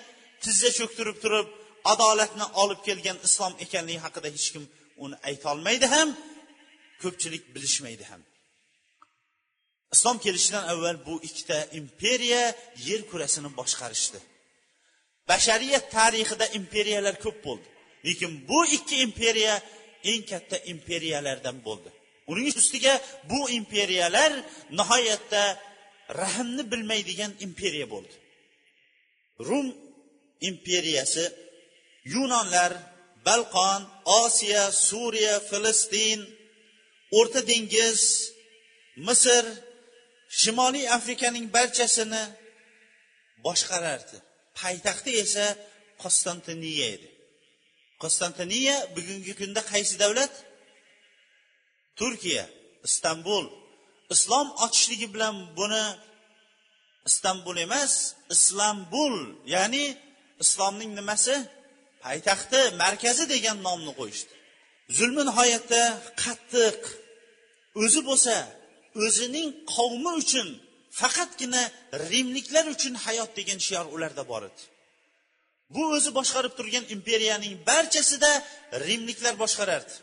tizza 0.43 0.71
cho'ktirib 0.79 1.17
turib 1.25 1.49
adolatni 1.93 2.47
olib 2.63 2.81
kelgan 2.87 3.19
islom 3.27 3.53
ekanligi 3.65 4.01
haqida 4.07 4.29
hech 4.37 4.49
kim 4.55 4.65
uni 5.05 5.17
aytolmaydi 5.29 5.87
ham 5.95 6.09
ko'pchilik 7.03 7.45
bilishmaydi 7.55 8.05
ham. 8.11 8.23
Islom 9.95 10.17
kelishidan 10.25 10.65
avval 10.73 10.97
bu 11.07 11.15
ikkita 11.29 11.59
imperiya 11.81 12.45
yer 12.89 13.01
kurasini 13.11 13.51
boshqarishdi. 13.61 14.19
Bashariyat 15.31 15.85
tarixida 15.97 16.47
imperiyalar 16.59 17.15
ko'p 17.25 17.39
bo'ldi. 17.47 17.69
Lekin 18.07 18.33
bu 18.49 18.59
ikki 18.77 18.97
imperiya 19.07 19.55
eng 20.11 20.23
katta 20.31 20.57
imperiyalardan 20.73 21.57
bo'ldi. 21.67 21.91
Uning 22.31 22.47
ustiga 22.61 22.95
bu 23.31 23.41
imperiyalar 23.61 24.33
nihoyatda 24.79 25.43
rahmni 26.23 26.63
bilmaydigan 26.73 27.33
imperiya 27.47 27.87
bo'ldi. 27.95 28.15
Rum 29.49 29.67
imperiyasi 30.51 31.25
yunonlar 32.15 32.73
balqon 33.27 33.83
osiyo 34.23 34.65
suriya 34.89 35.35
filistin 35.51 36.21
o'rta 37.19 37.41
dengiz 37.51 38.01
misr 39.07 39.45
shimoliy 40.41 40.87
afrikaning 40.97 41.47
barchasini 41.57 42.25
boshqarardi. 43.45 44.17
Poytaxti 44.61 45.11
esa 45.25 45.47
konstantiniya 46.03 46.87
edi. 46.95 47.09
Konstantiniya 48.05 48.77
bugungi 48.97 49.33
kunda 49.41 49.61
qaysi 49.73 49.95
davlat? 50.03 50.33
Turkiya 51.99 52.45
istanbul. 52.89 53.45
Islom 54.15 54.49
ochishligi 54.65 55.09
bilan 55.15 55.37
buni 55.59 55.85
istanbul 57.09 57.57
emas 57.67 57.95
islambul 58.35 59.17
ya'ni 59.55 59.85
islomning 60.45 60.93
nimasi? 60.99 61.37
Poytaxti 62.05 62.61
markazi 62.83 63.25
degan 63.35 63.59
nomni 63.67 63.93
qo'yishdi. 64.01 64.35
Zulmi 64.97 65.23
nihoyatda 65.29 65.83
qattiq. 66.23 66.81
O'zi 67.83 68.01
bo'lsa 68.09 68.35
o'zining 69.05 69.49
qavmi 69.75 70.13
uchun 70.23 70.49
faqatgina 71.01 71.63
rimliklar 72.11 72.65
uchun 72.75 72.95
hayot 73.05 73.31
degan 73.39 73.59
shior 73.67 73.87
ularda 73.95 74.25
bor 74.33 74.43
edi. 74.51 74.63
Bu 75.75 75.83
o'zi 75.97 76.11
boshqarib 76.19 76.53
turgan 76.59 76.85
imperiyaning 76.95 77.55
barchasida 77.71 78.31
rimliklar 78.87 79.35
boshqarardi. 79.43 79.95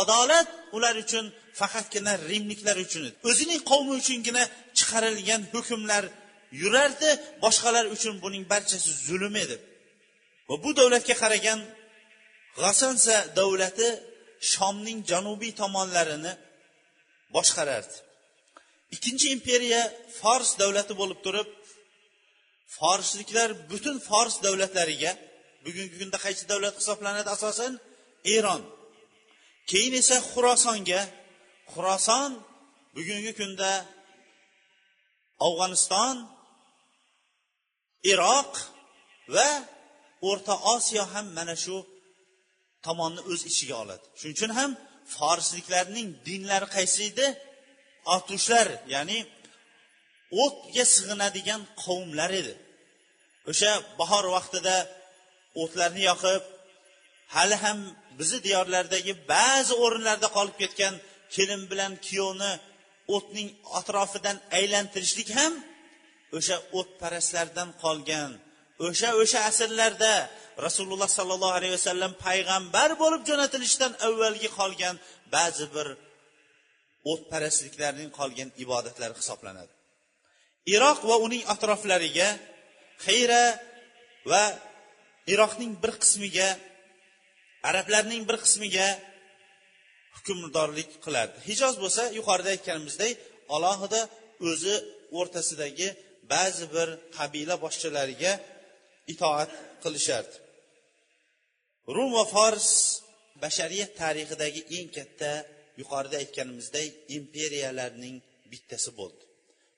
Adolat 0.00 0.48
ular 0.76 0.94
uchun 1.04 1.24
faqatgina 1.60 2.12
rimliklar 2.30 2.76
uchun 2.86 3.02
edi. 3.08 3.16
O'zining 3.30 3.60
qavmi 3.70 3.92
uchungina 4.00 4.42
chiqarilgan 4.78 5.42
hukmlar 5.54 6.04
yurardi 6.62 7.10
boshqalar 7.44 7.84
uchun 7.96 8.14
buning 8.24 8.44
barchasi 8.52 8.90
zulm 9.06 9.34
edi. 9.44 9.56
Va 10.48 10.54
bu 10.64 10.70
davlatga 10.78 11.14
qaragan 11.22 11.60
g'asansa 12.62 13.14
davlati 13.38 13.88
shomning 14.52 14.98
janubiy 15.10 15.52
tomonlarini 15.60 16.32
boshqarardi. 17.36 17.96
Ikkinchi 18.94 19.26
imperiya 19.36 19.82
fors 20.20 20.50
davlati 20.62 20.92
bo'lib 21.00 21.18
turib 21.26 21.48
forsliklar 22.76 23.48
butun 23.70 23.96
fors 24.08 24.34
davlatlariga 24.44 25.12
bugungi 25.64 25.96
kunda 26.00 26.18
qaysi 26.24 26.44
davlat 26.50 26.74
hisoblanadi 26.80 27.28
asosan? 27.36 27.72
Eron. 28.36 28.62
Keyin 29.70 29.94
esa 30.00 30.16
xurosonga. 30.30 31.00
Xuroson 31.72 32.30
bugungi 32.96 33.32
kunda 33.40 33.70
afg'oniston 35.46 36.16
iroq 38.12 38.52
va 39.34 39.48
o'rta 40.28 40.54
osiyo 40.74 41.04
ham 41.12 41.26
mana 41.38 41.54
shu 41.64 41.76
tomonni 42.86 43.20
o'z 43.30 43.40
ichiga 43.50 43.76
oladi. 43.82 44.04
Shuning 44.18 44.36
uchun 44.36 44.52
ham 44.58 44.70
forsliklarning 45.16 46.08
dinlari 46.26 46.68
qaysi 46.76 47.00
edi? 47.10 47.26
Otushlar 48.14 48.68
ya'ni 48.94 49.18
o'tga 50.44 50.84
sig'inadigan 50.94 51.62
qavmlar 51.84 52.30
edi. 52.40 52.54
O'sha 53.50 53.72
bahor 54.00 54.24
vaqtida 54.36 54.76
o'tlarni 55.62 56.02
yoqib 56.10 56.42
hali 57.36 57.56
ham 57.64 57.78
bizni 58.18 58.38
diyorlardagi 58.46 59.12
ba'zi 59.34 59.74
o'rinlarda 59.84 60.28
qolib 60.36 60.56
ketgan 60.62 60.94
kelin 61.34 61.62
bilan 61.70 61.92
kuyovni 62.06 62.52
o'tning 63.14 63.48
atrofidan 63.80 64.36
aylantirishlik 64.58 65.28
ham 65.38 65.52
o'sha 66.38 66.56
o'tparastlardan 66.78 67.68
qolgan. 67.84 68.30
O'sha 68.86 69.08
o'sha 69.22 69.40
asrlarda 69.50 70.12
rasululloh 70.66 71.10
sollallohu 71.18 71.56
alayhi 71.58 71.74
vasallam 71.78 72.12
payg'ambar 72.26 72.90
bo'lib 73.02 73.22
jo'natilishidan 73.30 73.92
avvalgi 74.06 74.48
qolgan 74.60 74.94
ba'zi 75.34 75.66
bir 75.74 75.86
o'tparastliklarning 77.12 78.10
qolgan 78.18 78.48
ibodatlari 78.64 79.14
hisoblanadi. 79.20 79.72
Iroq 80.74 80.98
va 81.10 81.16
uning 81.26 81.42
atroflariga 81.54 82.28
xiyra 83.06 83.44
va 84.30 84.44
iroqning 85.32 85.72
bir 85.82 85.92
qismiga 86.02 86.48
arablarning 87.68 88.22
bir 88.28 88.36
qismiga 88.44 88.88
hukmdorlik 90.16 90.90
qiladi. 91.04 91.34
Hijoz 91.48 91.74
bo'lsa 91.82 92.02
yuqorida 92.18 92.50
aytganimizdek 92.56 93.14
alohida 93.56 94.00
o'zi 94.48 94.74
o'rtasidagi 95.18 95.88
ba'zi 96.32 96.66
bir 96.74 96.88
qabila 97.16 97.54
boshchilariga 97.64 98.32
itoat 99.12 99.50
qilishardi. 99.82 100.36
Rum 101.94 102.10
va 102.18 102.24
fors 102.34 102.68
bashariyat 103.44 103.92
tarixidagi 104.02 104.60
eng 104.76 104.88
katta 104.96 105.32
yuqorida 105.80 106.16
aytganimizdek 106.22 106.90
imperiyalarning 107.18 108.16
bittasi 108.52 108.90
bo'ldi. 109.00 109.27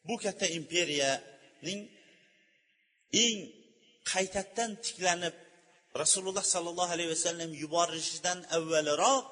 Bu 0.08 0.14
katta 0.24 0.46
imperiyaning 0.58 1.80
eng 3.24 3.38
qaytadan 4.12 4.70
tiklanib 4.84 5.36
rasululloh 6.02 6.44
sollallohu 6.54 6.92
alayhi 6.96 7.10
vasallam 7.16 7.50
yuborilishidan 7.62 8.38
avvalroq 8.56 9.26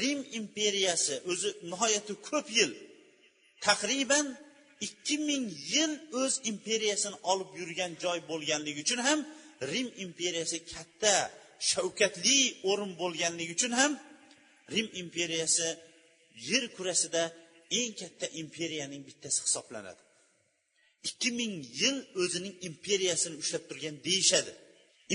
rim 0.00 0.20
imperiyasi 0.40 1.14
o'zi 1.30 1.48
nihoyatda 1.70 2.14
ko'p 2.28 2.46
yil 2.58 2.72
taqriban 3.66 4.26
ikki 4.86 5.16
ming 5.28 5.44
yil 5.72 5.92
o'z 6.22 6.34
imperiyasini 6.50 7.16
olib 7.32 7.50
yurgan 7.60 7.92
joy 8.04 8.18
bo'lganligi 8.30 8.80
uchun 8.86 9.00
ham 9.08 9.20
rim 9.72 9.88
imperiyasi 10.04 10.58
katta 10.72 11.14
shavkatli 11.70 12.38
o'rin 12.70 12.92
bo'lganligi 13.02 13.52
uchun 13.58 13.72
ham 13.80 13.92
rim 14.74 14.88
imperiyasi 15.02 15.68
yer 16.48 16.64
kurasida 16.76 17.22
eng 17.78 17.92
katta 18.00 18.26
imperiyaning 18.42 19.02
bittasi 19.08 19.40
hisoblanadi. 19.46 20.02
Ikki 21.08 21.30
ming 21.38 21.54
yil 21.80 21.96
o'zining 22.22 22.54
imperiyasini 22.68 23.36
ushlab 23.42 23.64
turgan 23.68 23.96
deyishadi. 24.06 24.52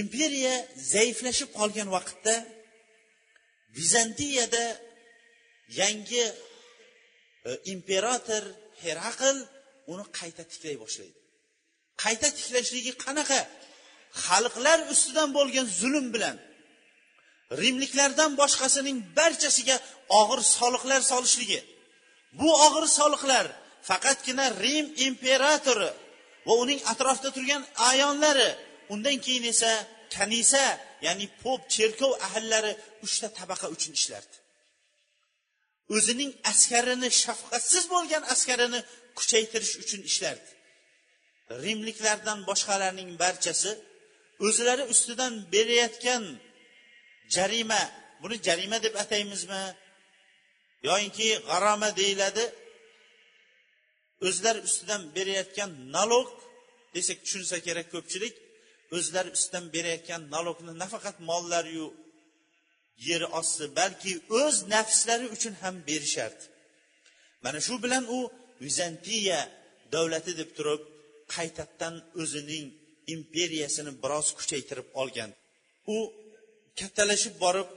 Imperiya 0.01 0.55
zaiflashib 0.93 1.49
qolgan 1.59 1.89
vaqtda 1.97 2.35
vizantiyada 3.77 4.65
yangi 5.81 6.25
e, 7.49 7.51
imperator 7.73 8.43
herakl 8.83 9.37
uni 9.91 10.05
qayta 10.19 10.43
tiklay 10.51 10.75
boshlaydi. 10.83 11.19
Qayta 12.03 12.27
tiklashligi 12.37 12.93
qanaqa? 13.05 13.41
Xalqlar 14.25 14.79
ustidan 14.93 15.29
bo'lgan 15.37 15.67
zulm 15.79 16.07
bilan 16.15 16.37
rimliklardan 17.61 18.31
boshqasining 18.41 18.97
barchasiga 19.17 19.75
og'ir 20.19 20.41
soliqlar 20.57 21.01
solishligi. 21.11 21.59
Bu 22.39 22.49
og'ir 22.65 22.85
soliqlar 22.99 23.45
faqatgina 23.89 24.45
rim 24.63 24.85
imperatori 25.07 25.91
va 26.47 26.53
uning 26.63 26.79
atrofida 26.91 27.29
turgan 27.37 27.63
ayonlari 27.91 28.49
undan 28.93 29.17
keyin 29.25 29.45
esa 29.53 29.71
kanisa 30.15 30.63
ya'ni 31.05 31.27
pop 31.41 31.61
cherkov 31.75 32.11
ahillari 32.27 32.71
uchta 33.05 33.27
tabaqa 33.39 33.67
uchun 33.75 33.93
ishlardi. 33.99 34.35
O'zining 35.95 36.31
askarini 36.51 37.09
shafqatsiz 37.23 37.83
bo'lgan 37.93 38.23
askarini 38.33 38.79
kuchaytirish 39.17 39.73
uchun 39.83 40.01
ishlardi. 40.09 40.49
Rimliklardan 41.65 42.39
boshqalarning 42.49 43.09
barchasi 43.23 43.71
o'zlari 44.47 44.83
ustidan 44.93 45.33
berayotgan 45.53 46.23
jarima 47.35 47.81
buni 48.21 48.37
jarima 48.47 48.77
deb 48.85 48.95
ataymizmi? 49.03 49.63
Yoyinki 50.87 51.27
g'arama 51.49 51.89
deyiladi. 51.99 52.45
O'zlari 54.27 54.59
ustidan 54.67 55.01
berayotgan 55.15 55.71
nalog 55.95 56.29
desak 56.95 57.17
tushunsa 57.25 57.57
kerak 57.67 57.87
ko'pchilik 57.95 58.35
o'zlari 58.95 59.29
ustidan 59.37 59.65
berayotgan 59.75 60.21
nalogni 60.35 60.73
nafaqat 60.83 61.17
mollariyu 61.29 61.87
yer 63.09 63.23
osti 63.39 63.65
balki 63.79 64.13
o'z 64.41 64.55
nafslari 64.73 65.27
uchun 65.35 65.53
ham 65.61 65.75
berishardi. 65.89 66.43
Mana 67.43 67.59
shu 67.67 67.75
bilan 67.83 68.03
u 68.17 68.19
vizantiya 68.65 69.39
davlati 69.93 70.31
deb 70.41 70.49
turib 70.57 70.81
qaytadan 71.35 71.95
o'zining 72.21 72.65
imperiyasini 73.15 73.91
biroz 74.03 74.27
kuchaytirib 74.37 74.87
olgan. 75.01 75.31
U 75.95 75.97
kattalashib 76.79 77.35
borib 77.43 77.69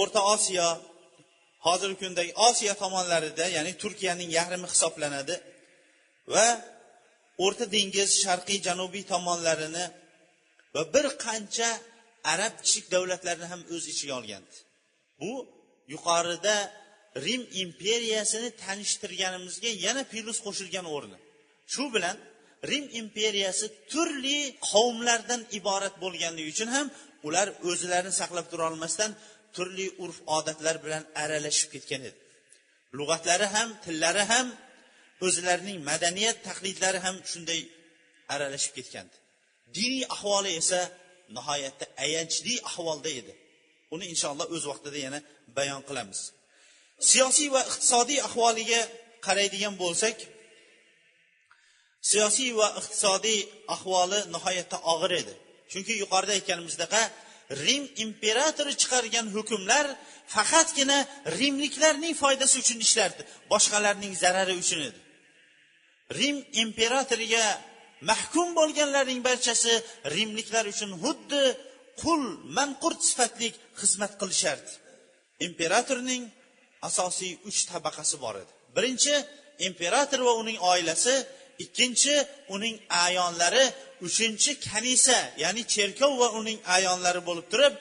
o'rta 0.00 0.20
osiyo 0.34 0.68
hozirgi 1.66 1.96
kundagi 2.02 2.32
osiyo 2.48 2.74
tomonlarida 2.82 3.44
ya'ni 3.56 3.72
turkiyaning 3.82 4.30
yahrimi 4.38 4.66
hisoblanadi 4.72 5.34
va 6.34 6.46
o'rta 7.44 7.64
dengiz 7.76 8.10
sharqiy 8.24 8.58
janubiy 8.68 9.04
tomonlarini 9.12 9.84
va 10.74 10.82
bir 10.94 11.06
qancha 11.26 11.68
arab 12.32 12.54
kichik 12.64 12.86
davlatlarni 12.94 13.46
ham 13.52 13.60
o'z 13.74 13.84
ichiga 13.92 14.14
olgandi. 14.20 14.56
Bu 15.20 15.32
yuqorida 15.94 16.56
rim 17.26 17.42
imperiyasini 17.62 18.48
tanishtirganimizga 18.64 19.70
yana 19.86 20.02
plus 20.12 20.38
qo'shilgan 20.46 20.86
o'rni 20.96 21.18
shu 21.74 21.84
bilan 21.94 22.16
rim 22.70 22.84
imperiyasi 23.00 23.66
turli 23.92 24.38
qavmlardan 24.70 25.40
iborat 25.58 25.94
bo'lganligi 26.04 26.48
uchun 26.54 26.68
ham 26.76 26.86
ular 27.28 27.48
o'zlarini 27.70 28.14
saqlab 28.20 28.46
tura 28.50 28.64
olmasdan 28.70 29.10
turli 29.56 29.86
urf 30.04 30.18
odatlar 30.36 30.76
bilan 30.84 31.04
aralashib 31.22 31.70
ketgan 31.74 32.02
edi. 32.08 32.18
Lug'atlari 32.98 33.46
ham 33.54 33.68
tillari 33.84 34.24
ham 34.32 34.46
o'zlarining 35.26 35.78
madaniyat 35.90 36.38
taqlidlari 36.48 37.00
ham 37.06 37.16
shunday 37.30 37.60
aralashib 38.34 38.72
ketgandi. 38.78 39.16
Diniy 39.76 40.04
ahvoli 40.16 40.50
esa 40.60 40.80
nihoyatda 41.36 41.84
ayanchli 42.04 42.54
ahvolda 42.70 43.10
edi. 43.20 43.32
Uni 43.94 44.04
inshaalloh 44.12 44.46
o'z 44.54 44.64
vaqtida 44.70 44.98
yana 45.06 45.18
bayon 45.56 45.82
qilamiz. 45.88 46.20
Siyosiy 47.10 47.48
va 47.54 47.62
iqtisodiy 47.70 48.20
ahvoliga 48.28 48.80
qaraydigan 49.26 49.74
bo'lsak 49.82 50.16
siyosiy 52.10 52.50
va 52.60 52.68
iqtisodiy 52.80 53.40
ahvoli 53.74 54.20
nihoyatda 54.34 54.78
og'ir 54.92 55.12
edi. 55.22 55.34
Chunki 55.72 55.92
yuqorida 56.02 56.32
aytganimizdek 56.38 56.92
rim 57.50 57.84
imperatori 58.04 58.74
chiqargan 58.82 59.26
hukmlar 59.36 59.86
faqatgina 60.34 60.98
rimliklarning 61.38 62.14
foydasi 62.22 62.56
uchun 62.62 62.78
ishlardi 62.86 63.22
boshqalarning 63.52 64.12
zarari 64.22 64.54
uchun 64.62 64.80
edi. 64.88 64.98
Rim 66.18 66.36
imperatoriga 66.64 67.44
mahkum 68.10 68.48
bo'lganlarning 68.58 69.20
barchasi 69.28 69.72
rimliklar 70.16 70.64
uchun 70.72 70.90
xuddi 71.02 71.42
qul 72.02 72.22
manqurt 72.58 73.00
sifatli 73.10 73.48
xizmat 73.80 74.12
qilishardi. 74.20 74.72
Imperatorning 75.48 76.22
asosiy 76.88 77.32
uch 77.48 77.60
tabaqasi 77.72 78.16
bor 78.24 78.34
edi. 78.42 78.52
Birinchi 78.76 79.14
imperator 79.68 80.20
va 80.28 80.32
uning 80.42 80.58
oilasi 80.72 81.14
ikkinchi 81.64 82.14
uning 82.54 82.76
ayonlari 83.06 83.64
uchinchi 84.06 84.52
kanisa 84.68 85.18
ya'ni 85.42 85.62
cherkov 85.74 86.12
va 86.22 86.28
uning 86.40 86.58
ayonlari 86.76 87.20
bo'lib 87.28 87.46
turib 87.52 87.74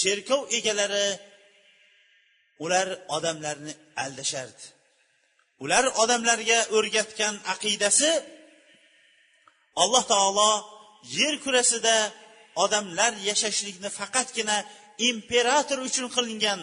cherkov 0.00 0.40
egalari 0.58 1.06
ular 2.64 2.88
odamlarni 3.16 3.72
aldashardi. 4.04 4.64
Ular 5.64 5.84
odamlarga 6.02 6.58
o'rgatgan 6.76 7.34
aqidasi 7.54 8.10
alloh 9.82 10.04
taolo 10.12 10.52
yer 11.18 11.34
kurasida 11.44 11.96
odamlar 12.64 13.12
yashashlikni 13.28 13.90
faqatgina 13.98 14.56
imperator 15.10 15.78
uchun 15.88 16.06
qilingan 16.16 16.60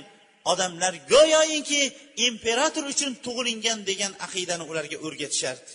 odamlar 0.52 0.94
go'yoki 1.14 1.82
imperator 2.28 2.84
uchun 2.94 3.12
tug'ilingan 3.26 3.80
degan 3.90 4.12
aqidani 4.26 4.64
ularga 4.72 4.98
o'rgatishardi. 5.06 5.72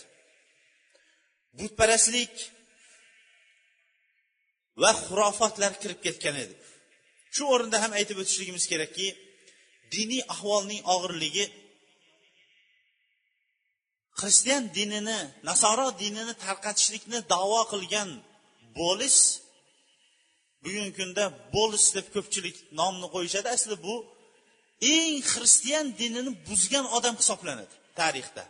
Butparastlik 1.59 2.33
va 4.81 4.91
xurofotlar 5.05 5.73
kirib 5.81 5.99
ketgan 6.05 6.35
edi. 6.43 6.55
Shu 7.35 7.43
o'rinda 7.53 7.77
ham 7.83 7.91
aytib 7.99 8.17
o'tishligimiz 8.21 8.65
kerakki 8.71 9.07
diniy 9.95 10.23
ahvolning 10.33 10.81
og'irligi 10.93 11.45
xristian 14.19 14.63
dinini 14.77 15.19
nasoro 15.49 15.87
dinini 16.01 16.33
tarqatishlikni 16.45 17.19
davo 17.33 17.61
qilgan 17.71 18.09
bo'lis 18.79 19.17
bugungi 20.63 20.93
kunda 20.99 21.23
bo'lis 21.55 21.85
deb 21.97 22.07
ko'pchilik 22.15 22.57
nomni 22.79 23.07
qo'yishadi. 23.15 23.47
Aslida 23.55 23.77
bu 23.87 23.95
eng 24.95 25.17
xristian 25.31 25.85
dinini 26.01 26.31
buzgan 26.47 26.85
odam 26.97 27.15
hisoblanadi 27.21 27.75
tarixda. 27.99 28.43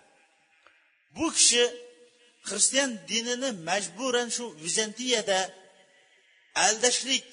Bu 1.17 1.25
kishi 1.37 1.63
xristian 2.49 2.89
dinini 3.11 3.49
majburan 3.69 4.29
shu 4.35 4.45
vizantiyada 4.65 5.39
aldashlik 6.65 7.27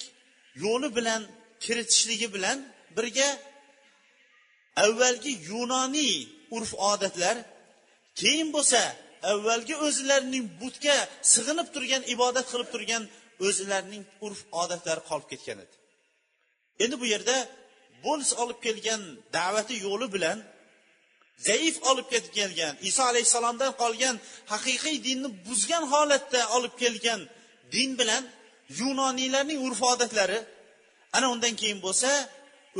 yo'li 0.63 0.89
bilan 0.97 1.21
kiritishligi 1.63 2.27
bilan 2.35 2.57
birga 2.97 3.29
avvalgi 4.85 5.33
yunoniy 5.49 6.15
urf 6.55 6.71
odatlar 6.91 7.37
keyin 8.19 8.49
bo'lsa 8.55 8.81
avvalgi 9.31 9.75
o'zlarining 9.87 10.45
butga 10.61 10.97
sig'inib 11.33 11.67
turgan 11.75 12.03
ibodat 12.15 12.45
qilib 12.51 12.69
turgan 12.73 13.03
o'zlarining 13.47 14.03
urf 14.25 14.41
odatlari 14.61 15.01
qolib 15.09 15.27
ketgan 15.31 15.57
edi. 15.65 15.75
Endi 16.83 16.95
bu 17.01 17.05
yerda 17.13 17.37
bo'lis 18.05 18.31
olib 18.41 18.59
kelgan 18.65 19.01
da'vati 19.37 19.75
yo'li 19.87 20.07
bilan 20.15 20.37
zaif 21.47 21.75
olib 21.89 22.07
ketib 22.13 22.33
kelgan 22.39 22.73
iso 22.89 23.01
alayhissalomdan 23.11 23.71
qolgan 23.81 24.15
haqiqiy 24.53 24.97
dinni 25.07 25.29
buzgan 25.47 25.83
holatda 25.93 26.41
olib 26.55 26.75
kelgan 26.83 27.21
din 27.75 27.91
bilan 27.99 28.23
yunoniylarning 28.79 29.59
urf 29.67 29.81
odatlari 29.93 30.39
ana 31.17 31.27
undan 31.33 31.53
keyin 31.61 31.79
bo'lsa 31.85 32.11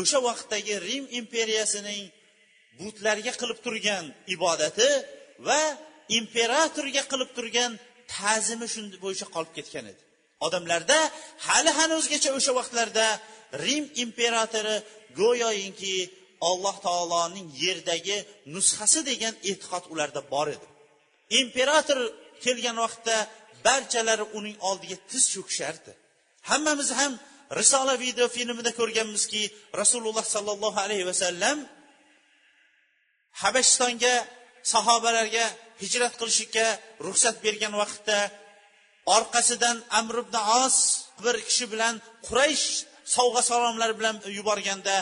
o'sha 0.02 0.20
vaqtdagi 0.28 0.74
rim 0.88 1.06
imperiyasining 1.20 2.04
butlarga 2.80 3.34
qilib 3.42 3.60
turgan 3.66 4.06
ibodati 4.36 4.90
va 5.48 5.62
imperatorga 6.20 7.04
qilib 7.12 7.30
turgan 7.38 7.72
ta'zimi 8.16 8.68
shu 8.74 8.82
bo'yicha 9.04 9.28
qolib 9.36 9.54
ketgan 9.58 9.86
edi. 9.92 10.02
Odamlarda 10.46 11.00
hali 11.48 11.72
hanuzgacha 11.80 12.30
o'sha 12.38 12.52
vaqtlarda 12.60 13.08
rim 13.66 13.86
imperatori 14.04 14.76
go'yoki 15.22 15.98
alloh 16.50 16.76
taoloning 16.88 17.48
yerdagi 17.64 18.18
nusxasi 18.56 19.00
degan 19.10 19.34
e'tiqod 19.50 19.84
ularda 19.94 20.22
bor 20.34 20.48
edi. 20.56 20.68
Imperator 21.42 22.00
kelgan 22.44 22.78
vaqtda 22.86 23.16
barchalari 23.68 24.26
uning 24.38 24.58
oldiga 24.70 24.98
tiz 25.10 25.24
cho'kishardi. 25.34 25.92
Hammamiz 26.50 26.90
ham 27.00 27.14
risola 27.60 27.94
video 28.06 28.26
filmida 28.36 28.72
ko'rganmizki 28.80 29.44
rasululloh 29.82 30.26
sollallohu 30.36 30.80
alayhi 30.86 31.06
vasallam 31.12 31.58
habashistonga 33.44 34.16
sahobalarga 34.74 35.46
hijrat 35.84 36.14
qilishlikka 36.20 36.66
ruxsat 37.08 37.36
bergan 37.46 37.74
vaqtda 37.82 38.18
orqasidan 39.18 39.78
amr 40.00 40.16
ibn 40.24 40.36
os 40.64 40.78
bir 41.24 41.36
kishi 41.48 41.66
bilan 41.74 41.96
quraysh 42.28 42.68
sovg'a 43.16 43.42
salomlar 43.52 43.92
bilan 44.00 44.16
yuborganda 44.38 44.96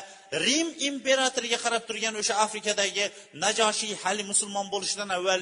rim 0.48 0.68
imperatoriga 0.90 1.58
qarab 1.66 1.84
turgan 1.90 2.14
o'sha 2.22 2.36
afrikadagi 2.46 3.06
najoshiy 3.44 3.94
hali 4.04 4.24
musulmon 4.32 4.66
bo'lishidan 4.74 5.10
avval 5.18 5.42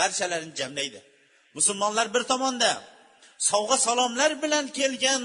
barchalarini 0.00 0.54
jamlaydi. 0.60 1.00
Musulmonlar 1.58 2.06
bir 2.14 2.22
tomonda 2.32 2.70
sovg'a 3.50 3.76
salomlar 3.86 4.30
bilan 4.42 4.64
kelgan 4.78 5.22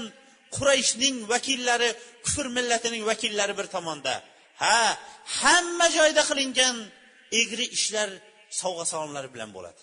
qurayshning 0.56 1.16
vakillari 1.32 1.90
kufr 2.24 2.46
millatining 2.56 3.02
vakillari 3.10 3.54
bir 3.60 3.66
tomonda. 3.76 4.14
Ha 4.62 4.80
hamma 5.40 5.86
joyda 5.98 6.22
qilingan 6.30 6.76
egri 7.40 7.66
ishlar 7.76 8.08
sovg'a 8.60 8.84
salomlar 8.92 9.24
bilan 9.34 9.50
bo'ladi. 9.56 9.82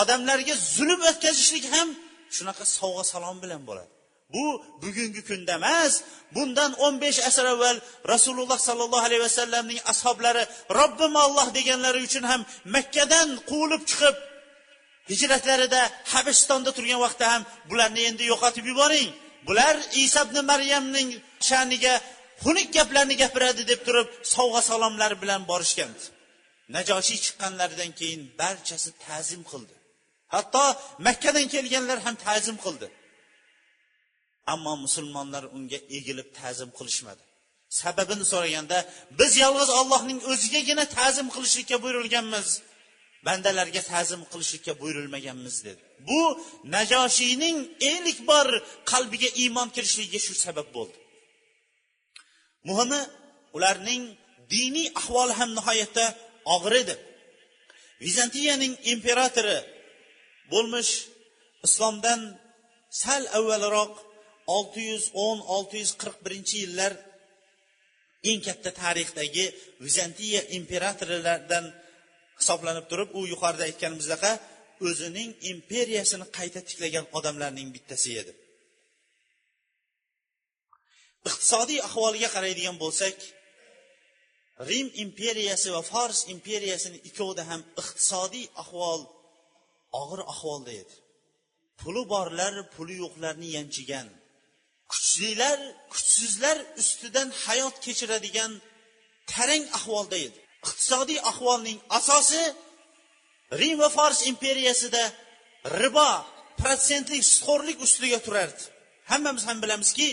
Odamlarga 0.00 0.54
zulm 0.76 1.00
o'tkazishlik 1.10 1.64
ham 1.74 1.88
shunaqa 2.36 2.64
sovg'a 2.78 3.04
salom 3.12 3.36
bilan 3.44 3.62
bo'ladi. 3.68 3.92
Bu 4.34 4.44
bugungi 4.82 5.22
kunda 5.28 5.52
emas 5.60 5.94
bundan 6.34 6.72
o'n 6.84 6.94
besh 7.04 7.18
asr 7.28 7.46
avval 7.54 7.76
rasululloh 8.12 8.58
sollallohu 8.68 9.04
alayhi 9.08 9.22
vasallamning 9.28 9.80
ashoblari 9.92 10.44
robbim 10.80 11.14
olloh 11.24 11.46
deganlari 11.58 12.00
uchun 12.08 12.24
ham 12.30 12.40
makkadan 12.76 13.28
quvilib 13.50 13.82
chiqib 13.90 14.16
hijratlarida 15.10 15.82
habistonda 16.12 16.70
turgan 16.76 17.00
vaqtda 17.06 17.26
ham 17.32 17.42
bularni 17.70 18.02
endi 18.10 18.24
yo'qotib 18.32 18.64
yuboring. 18.72 19.10
Bular 19.48 19.74
iso 20.04 20.20
ibn 20.26 20.36
maryamning 20.50 21.08
sha'niga 21.48 21.94
xunuk 22.44 22.68
gaplarni 22.76 23.14
gapiradi 23.22 23.62
deb 23.70 23.80
turib 23.86 24.08
sovg'a 24.34 24.62
salomlar 24.70 25.12
bilan 25.22 25.40
borishgan. 25.50 25.92
Najoshiy 26.74 27.18
chiqqanlaridan 27.24 27.90
keyin 28.00 28.22
barchasi 28.40 28.90
ta'zim 29.04 29.42
qildi. 29.50 29.74
Hatto 30.34 30.64
makkadan 31.06 31.46
kelganlar 31.54 31.98
ham 32.06 32.14
ta'zim 32.26 32.56
qildi. 32.64 32.88
Ammo 34.52 34.72
musulmonlar 34.84 35.44
unga 35.56 35.78
egilib 35.98 36.28
ta'zim 36.38 36.70
qilishmadi. 36.78 37.22
Sababini 37.80 38.24
so'raganda 38.32 38.78
biz 39.18 39.32
yolg'iz 39.44 39.70
ollohning 39.80 40.20
o'zigagina 40.32 40.84
ta'zim 40.96 41.28
qilishlikka 41.34 41.76
buyurilganmiz. 41.84 42.48
Bandalarga 43.26 43.82
ta'zim 43.90 44.22
qilishlikka 44.32 44.72
buyurilmaganmiz 44.80 45.56
dedi. 45.66 45.82
Bu 46.08 46.20
najoshiyning 46.74 47.56
ilk 47.92 48.18
bor 48.30 48.48
qalbiga 48.90 49.28
iymon 49.42 49.68
kirishligiga 49.74 50.20
shu 50.26 50.34
sabab 50.44 50.68
bo'ldi. 50.76 50.98
Muhimi 52.68 53.00
ularning 53.56 54.02
diniy 54.54 54.88
ahvoli 55.00 55.32
ham 55.40 55.50
nihoyatda 55.58 56.04
og'ir 56.54 56.74
edi. 56.82 56.94
Vizantiyaning 58.06 58.74
imperatori 58.92 59.58
bo'lmish 60.52 60.92
islomdan 61.66 62.20
sal 63.02 63.22
avvalroq 63.38 63.94
olti 64.56 64.80
yuz 64.90 65.04
o'n 65.26 65.38
olti 65.56 65.76
yuz 65.82 65.92
qirq 66.00 66.16
birinchi 66.24 66.56
yillar 66.62 66.92
eng 68.30 68.40
katta 68.46 68.70
tarixdagi 68.82 69.46
vizantiya 69.84 70.40
imperatorlaridan 70.58 71.64
hisoblanib 72.42 72.86
turib 72.90 73.10
u 73.18 73.20
yuqorida 73.32 73.64
aytganimizdaqa 73.70 74.32
o'zining 74.88 75.30
imperiyasini 75.52 76.26
qayta 76.38 76.60
tiklagan 76.68 77.06
odamlarning 77.18 77.68
bittasi 77.76 78.10
edi. 78.22 78.32
Iqtisodiy 81.28 81.80
ahvoliga 81.88 82.28
qaraydigan 82.36 82.76
bo'lsak 82.84 83.16
rim 84.68 84.88
imperiyasi 85.04 85.68
va 85.76 85.82
fors 85.92 86.18
imperiyasini 86.34 86.98
ikkovida 87.08 87.42
ham 87.50 87.62
iqtisodiy 87.82 88.46
ahvol 88.62 89.00
og'ir 90.00 90.20
ahvolda 90.32 90.72
edi. 90.82 90.94
Puli 91.80 92.02
borlar 92.14 92.54
puli 92.74 92.94
yo'qlarni 93.04 93.48
yanchigan 93.56 94.08
kuchlilar 94.92 95.58
kuchsizlar 95.92 96.56
ustidan 96.82 97.28
hayot 97.44 97.76
kechiradigan 97.84 98.52
tarang 99.32 99.64
ahvolda 99.78 100.16
edi. 100.26 100.38
Iqtisodiy 100.66 101.20
ahvolning 101.30 101.78
asosi 101.98 102.42
rim 103.60 103.76
va 103.82 103.88
fors 103.96 104.18
imperiyasida 104.30 105.04
ribo 105.82 106.10
protsentlik 106.60 107.22
sutxo'rlik 107.32 107.78
ustiga 107.86 108.18
turardi. 108.26 108.62
Hammamiz 109.12 109.44
ham 109.48 109.58
bilamizki 109.64 110.08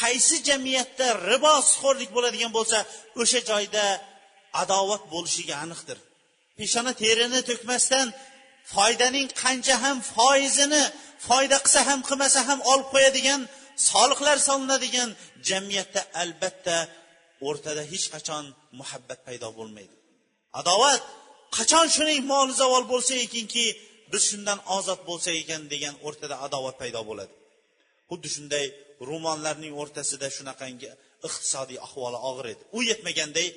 qaysi 0.00 0.36
jamiyatda 0.48 1.06
ribo 1.30 1.54
sutxo'rlik 1.68 2.10
bo'ladigan 2.16 2.52
bo'lsa 2.58 2.78
o'sha 3.22 3.40
joyda 3.50 3.84
adovat 4.62 5.02
bo'lishiga 5.12 5.54
aniqdir. 5.64 5.98
Peshona 6.58 6.92
terini 7.02 7.40
to'kmasdan 7.48 8.06
foydaning 8.74 9.28
qancha 9.42 9.76
ham 9.84 9.96
foizini 10.14 10.84
foyda 11.28 11.56
qilsa 11.64 11.80
ham 11.88 12.00
qilmasa 12.08 12.40
ham 12.48 12.60
olib 12.72 12.88
qo'yadigan 12.94 13.40
soliqlar 13.90 14.36
solinadigan 14.48 15.10
jamiyatda 15.48 16.00
albatta 16.22 16.76
o'rtada 17.48 17.82
hech 17.92 18.06
qachon 18.14 18.44
muhabbat 18.80 19.20
paydo 19.26 19.48
bo'lmaydi. 19.58 19.94
Adovat 20.60 21.02
qachon 21.56 21.86
shuning 21.96 22.20
moli 22.32 22.52
zavol 22.62 22.84
bo'lsa 22.92 23.14
ekinki 23.26 23.66
biz 24.12 24.22
shundan 24.30 24.58
ozod 24.76 25.00
bo'lsak 25.08 25.34
ekan 25.42 25.62
degan 25.72 25.94
o'rtada 26.06 26.36
adovat 26.46 26.76
paydo 26.82 27.00
bo'ladi. 27.08 27.34
Xuddi 28.10 28.28
shunday 28.36 28.66
ro'monlarning 29.10 29.74
o'rtasida 29.82 30.28
shunaqangi 30.36 30.88
iqtisodiy 31.28 31.78
ahvoli 31.86 32.18
og'ir 32.28 32.46
edi. 32.52 32.62
U 32.76 32.78
yetmaganday 32.90 33.48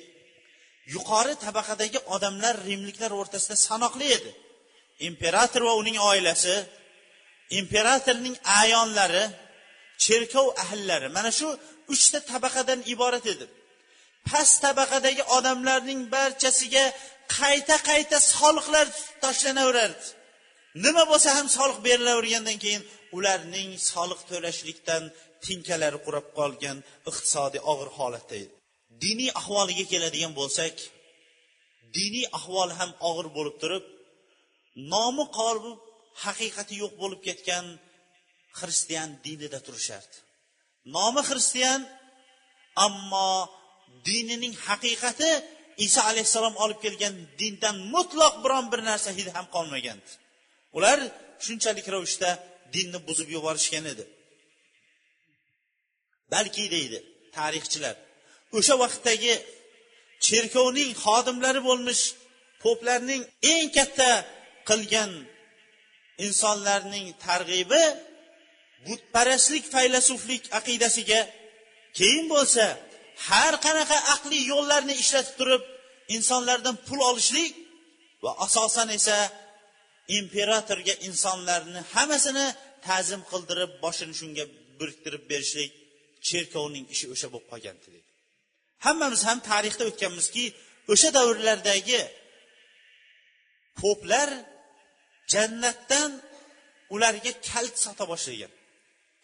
yuqori 0.94 1.34
tabaqadagi 1.46 1.98
odamlar 2.14 2.54
rimliklar 2.68 3.12
o'rtasida 3.20 3.56
sanoqli 3.68 4.06
edi. 4.18 4.30
Imperator 5.08 5.62
va 5.68 5.74
uning 5.82 5.98
oilasi 6.10 6.54
imperatorning 7.60 8.36
ayonlari 8.60 9.24
cherkov 10.04 10.46
ahllari 10.64 11.08
mana 11.16 11.30
shu 11.38 11.48
uchta 11.94 12.18
tabaqadan 12.32 12.80
iborat 12.94 13.26
edi. 13.34 13.46
Past 14.30 14.56
tabaqadagi 14.64 15.22
odamlarning 15.36 16.00
barchasiga 16.14 16.84
qayta 17.38 17.76
qayta 17.88 18.18
soliqlar 18.34 18.86
tashlanaverardi 19.24 20.06
nima 20.84 21.02
bo'lsa 21.10 21.28
ham 21.36 21.46
soliq 21.56 21.78
berilavergandan 21.86 22.58
keyin 22.64 22.82
ularning 23.16 23.70
soliq 23.90 24.20
to'lashlikdan 24.30 25.02
tinkalari 25.44 25.98
qurab 26.06 26.26
qolgan 26.38 26.78
iqtisodiy 27.10 27.62
og'ir 27.72 27.90
holatda 27.98 28.34
edi. 28.42 28.54
Diniy 29.04 29.30
ahvoliga 29.40 29.84
keladigan 29.92 30.32
bo'lsak 30.40 30.74
diniy 31.96 32.26
ahvoli 32.38 32.74
ham 32.80 32.90
og'ir 33.08 33.28
bo'lib 33.36 33.56
turib 33.62 33.84
nomi 34.92 35.24
qolib 35.38 35.66
haqiqati 36.24 36.74
yo'q 36.82 36.94
bo'lib 37.02 37.20
ketgan 37.28 37.66
xristian 38.58 39.08
dinida 39.26 39.58
turishardi. 39.66 40.16
Nomi 40.96 41.22
xristian 41.28 41.80
ammo 42.86 43.30
dinining 44.08 44.54
haqiqati 44.68 45.30
iso 45.86 46.00
alayhissalom 46.10 46.54
olib 46.64 46.78
kelgan 46.84 47.14
dindan 47.40 47.76
mutlaq 47.94 48.34
biron 48.44 48.66
bir 48.72 48.80
narsa 48.90 49.10
hidi 49.18 49.30
ham 49.36 49.46
qolmagan. 49.54 49.98
Ular 50.76 50.98
shunchalik 51.44 51.86
ravishda 51.94 52.30
dinni 52.74 52.98
buzib 53.08 53.28
yuborishgan 53.36 53.84
edi. 53.92 54.04
Balki 56.32 56.64
deydi 56.74 56.98
tarixchilar 57.36 57.96
o'sha 58.58 58.74
vaqtdagi 58.82 59.34
cherkovning 60.26 60.90
xodimlari 61.04 61.60
bo'lmish 61.68 62.02
poplarning 62.64 63.22
eng 63.52 63.68
katta 63.76 64.10
qilgan 64.68 65.10
insonlarning 66.26 67.06
targ'ibi 67.26 67.84
butparastlik 68.86 69.64
faylasuflik 69.74 70.42
aqidasiga 70.58 71.20
keyin 71.98 72.24
bo'lsa 72.34 72.64
har 73.28 73.54
qanaqa 73.66 73.98
aqliy 74.14 74.42
yo'llarni 74.52 74.94
ishlatib 75.02 75.34
turib 75.40 75.62
insonlardan 76.16 76.76
pul 76.86 77.00
olishlik 77.10 77.52
va 78.24 78.32
asosan 78.46 78.88
esa 78.98 79.18
imperatorga 80.18 80.94
insonlarni 81.08 81.80
hammasini 81.94 82.46
ta'zim 82.86 83.22
qildirib 83.30 83.70
boshini 83.84 84.14
shunga 84.20 84.44
biriktirib 84.80 85.22
berishlik 85.32 85.70
cherkovning 86.28 86.86
ishi 86.94 87.06
o'sha 87.14 87.26
bo'lib 87.32 87.48
qolgan 87.52 87.76
deydi 87.84 88.00
hammamiz 88.86 89.20
ham 89.28 89.38
tarixda 89.50 89.84
o'tganmizki 89.90 90.44
o'sha 90.92 91.08
davrlardagi 91.16 92.00
poplar 93.80 94.30
jannatdan 95.34 96.10
ularga 96.94 97.32
kalt 97.50 97.74
sota 97.84 98.04
boshlagan. 98.12 98.52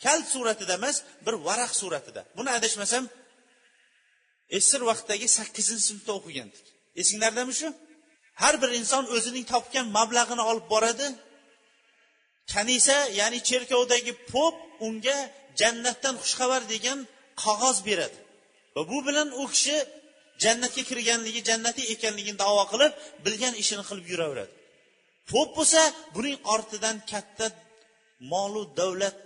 Kalit 0.02 0.28
suratida 0.34 0.74
emas 0.80 0.96
bir 1.26 1.34
varaq 1.48 1.72
suratida. 1.80 2.20
Buni 2.38 2.50
adashmasam 2.58 3.04
esir 4.58 4.80
vaqtdagi 4.90 5.26
sakkizinchi 5.38 5.84
sinfda 5.90 6.12
o'qigandik. 6.18 6.64
Esinglardami 7.00 7.54
shu? 7.60 7.68
Har 8.42 8.54
bir 8.62 8.70
inson 8.80 9.04
o'zining 9.16 9.44
topgan 9.52 9.86
mablag'ini 9.98 10.42
olib 10.50 10.66
boradi. 10.74 11.06
Kanisa 12.52 12.96
ya'ni 13.20 13.38
cherkovdagi 13.48 14.12
pop 14.32 14.56
unga 14.86 15.18
jannatdan 15.60 16.14
xushxabar 16.22 16.62
degan 16.72 16.98
qog'oz 17.44 17.78
beradi. 17.88 18.18
Va 18.74 18.82
bu 18.90 18.98
bilan 19.06 19.28
u 19.42 19.44
kishi 19.54 19.76
jannatga 20.44 20.82
kirganligi 20.90 21.40
jannatiy 21.50 21.86
ekanligini 21.94 22.38
davo 22.44 22.62
qilib 22.72 22.92
bilgan 23.24 23.54
ishini 23.62 23.84
qilib 23.88 24.06
yuraveradi. 24.12 24.52
Pop 25.30 25.48
bo'lsa 25.58 25.80
buning 26.14 26.36
ortidan 26.54 26.96
katta 27.12 27.46
molu 28.32 28.62
davlat 28.78 29.16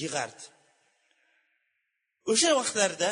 yig'ardi. 0.00 0.44
O'sha 2.32 2.50
vaqtlarda 2.60 3.08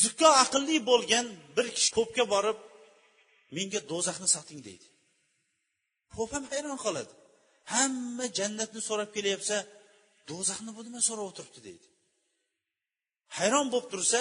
zukko 0.00 0.28
aqlli 0.44 0.76
bo'lgan 0.90 1.26
bir 1.56 1.66
kishi 1.76 1.90
ko'pga 1.98 2.24
borib 2.34 2.58
menga 3.56 3.80
do'zaxni 3.90 4.28
soting 4.36 4.60
deydi. 4.68 4.86
Ko'p 6.14 6.30
ham 6.34 6.44
hayron 6.52 6.78
qoladi. 6.84 7.12
Hamma 7.74 8.26
jannatni 8.38 8.80
so'rab 8.88 9.10
kelyapsa 9.16 9.56
do'zaxni 10.30 10.70
bu 10.76 10.80
nima 10.86 11.00
so'rab 11.08 11.26
o'tiribdi 11.30 11.60
deydi. 11.68 11.86
Hayron 13.38 13.66
bo'lib 13.72 13.88
tursa 13.92 14.20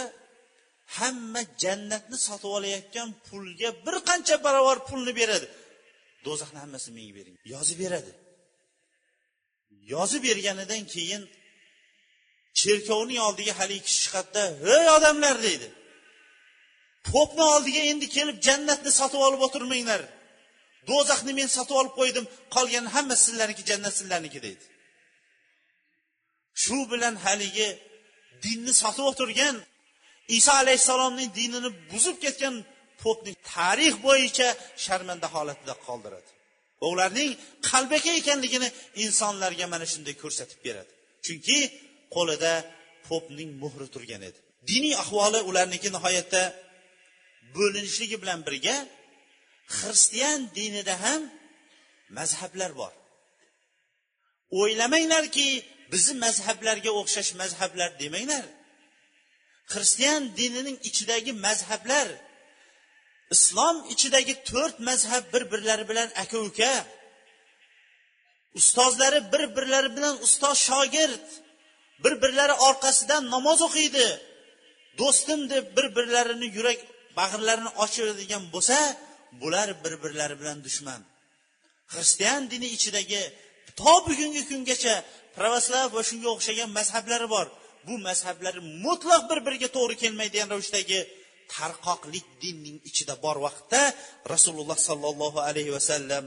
hamma 0.98 1.42
jannatni 1.64 2.18
sotib 2.28 2.52
olayotgan 2.58 3.10
pulga 3.28 3.70
bir 3.86 3.96
qancha 4.10 4.36
barobar 4.46 4.78
pulni 4.90 5.14
beradi. 5.22 5.48
Do'zaxni 6.26 6.60
hammasini 6.64 6.94
menga 6.98 7.14
bering 7.20 7.36
yozib 7.54 7.78
beradi. 7.84 8.12
Yozib 9.94 10.22
berganidan 10.28 10.84
keyin 10.94 11.22
cherkovning 12.60 13.20
oldiga 13.28 13.54
haligi 13.60 13.84
kishi 13.88 14.00
chiqadida 14.06 14.44
ey 14.76 14.86
odamlar! 14.98 15.36
deydi. 15.48 15.68
Popni 17.10 17.44
oldiga 17.54 17.82
endi 17.92 18.08
kelib 18.16 18.38
jannatni 18.48 18.92
sotib 19.00 19.22
olib 19.28 19.42
o'tirmanglar. 19.48 20.02
Do'zaxni 20.90 21.34
men 21.40 21.50
sotib 21.58 21.76
olib 21.82 21.94
qo'ydim 22.00 22.26
qolgani 22.56 22.90
hammasi 22.96 23.22
sizlarniki 23.28 23.64
jannat 23.72 23.94
sizlarniki 24.00 24.40
deydi. 24.46 24.66
Shu 26.64 26.78
bilan 26.92 27.16
haligi 27.26 27.70
dinni 28.46 28.74
sotib 28.82 29.06
o'tirgan 29.12 29.56
iso 30.38 30.52
alayhissalomning 30.62 31.30
dinini 31.40 31.70
buzib 31.92 32.18
ketgan 32.26 32.56
popni 33.04 33.34
tarix 33.54 33.94
bo'yicha 34.08 34.48
sharmanda 34.86 35.28
holatida 35.36 35.74
qoldiradi. 35.88 36.30
Va 36.82 36.88
ularning 36.94 37.32
qalbaki 37.70 38.12
ekanligini 38.20 38.70
insonlarga 39.06 39.66
mana 39.74 39.86
shunday 39.94 40.16
ko'rsatib 40.24 40.60
beradi. 40.68 40.92
Chunki 41.26 41.58
qo'lida 42.16 42.54
popning 43.08 43.52
muhri 43.64 43.88
turgan 43.94 44.22
edi. 44.30 44.40
Diniy 44.70 44.96
ahvoli 45.04 45.40
ularniki 45.50 45.90
nihoyatda 45.96 46.44
bo'linishligi 47.58 48.18
bilan 48.24 48.40
birga 48.48 48.78
xristian 49.78 50.40
dinida 50.58 50.96
ham 51.06 51.22
mazhablar 52.18 52.72
bor. 52.82 52.94
O'ylamanglarki 54.60 55.48
bizni 55.92 56.16
mazhablarga 56.26 56.92
o'xshash 57.00 57.32
mazhablar 57.42 57.90
demanglar. 58.02 58.46
Xristian 59.74 60.22
dinining 60.40 60.78
ichidagi 60.90 61.32
mazhablar 61.48 62.08
islom 63.36 63.78
ichidagi 63.94 64.34
to'rt 64.50 64.78
mazhab 64.90 65.24
bir 65.34 65.44
birlari 65.52 65.86
bilan 65.92 66.10
aka 66.24 66.38
uka 66.50 66.74
ustozlari 68.60 69.20
bir 69.34 69.44
birlari 69.56 69.90
bilan 69.98 70.16
ustoz 70.26 70.58
shogird 70.70 71.26
bir 72.04 72.14
birlari 72.24 72.56
orqasidan 72.68 73.24
namoz 73.36 73.60
o'qiydi. 73.68 74.08
Do'stim 75.00 75.42
deb 75.54 75.66
bir 75.78 75.88
birlarini 75.98 76.48
yurak 76.58 76.80
bag'rlarini 77.20 77.72
ochiradigan 77.84 78.44
bo'lsa 78.54 78.78
bular 79.42 79.70
bir 79.84 79.94
birlari 80.04 80.36
bilan 80.42 80.60
dushman. 80.68 81.02
Xristian 81.94 82.42
dini 82.52 82.68
ichidagi 82.76 83.24
to 83.80 83.94
bugungi 84.08 84.42
kungacha 84.50 84.96
pravoslav 85.38 85.88
va 85.96 86.02
shunga 86.10 86.30
o'xshagan 86.36 86.70
mazhablari 86.78 87.28
bor. 87.36 87.48
Bu 87.88 87.94
mazhablar 88.08 88.56
mutlaq 88.86 89.22
bir 89.30 89.40
biriga 89.46 89.70
to'g'ri 89.78 89.96
kelmaydigan 90.04 90.50
ravishdagi 90.54 91.00
tarqoqlik 91.56 92.26
dinning 92.44 92.78
ichida 92.90 93.14
bor 93.26 93.38
vaqtda 93.46 93.82
rasululloh 94.34 94.80
sollallohu 94.90 95.40
alayhi 95.50 95.72
vasallam 95.78 96.26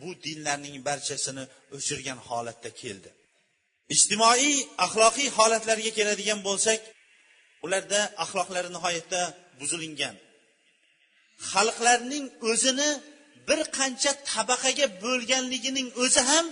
bu 0.00 0.08
dinlarning 0.24 0.76
barchasini 0.88 1.44
o'chirgan 1.76 2.18
holatda 2.28 2.70
keldi. 2.82 3.10
Ijtimoiy 3.92 4.54
axloqiy 4.84 5.28
holatlarga 5.36 5.90
keladigan 5.98 6.40
bo'lsak 6.48 6.80
ularda 7.64 8.00
axloqlari 8.24 8.70
nihoyatda 8.76 9.22
buzilingan. 9.60 10.16
Xalqlarning 11.50 12.26
o'zini 12.50 12.90
bir 13.48 13.60
qancha 13.78 14.12
tabaqaga 14.32 14.86
bo'lganligining 15.04 15.88
o'zi 16.04 16.22
ham 16.30 16.46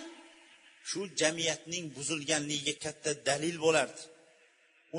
shu 0.90 1.00
jamiyatning 1.20 1.84
buzilganligiga 1.96 2.74
katta 2.84 3.10
dalil 3.28 3.56
bo'lardi. 3.64 4.02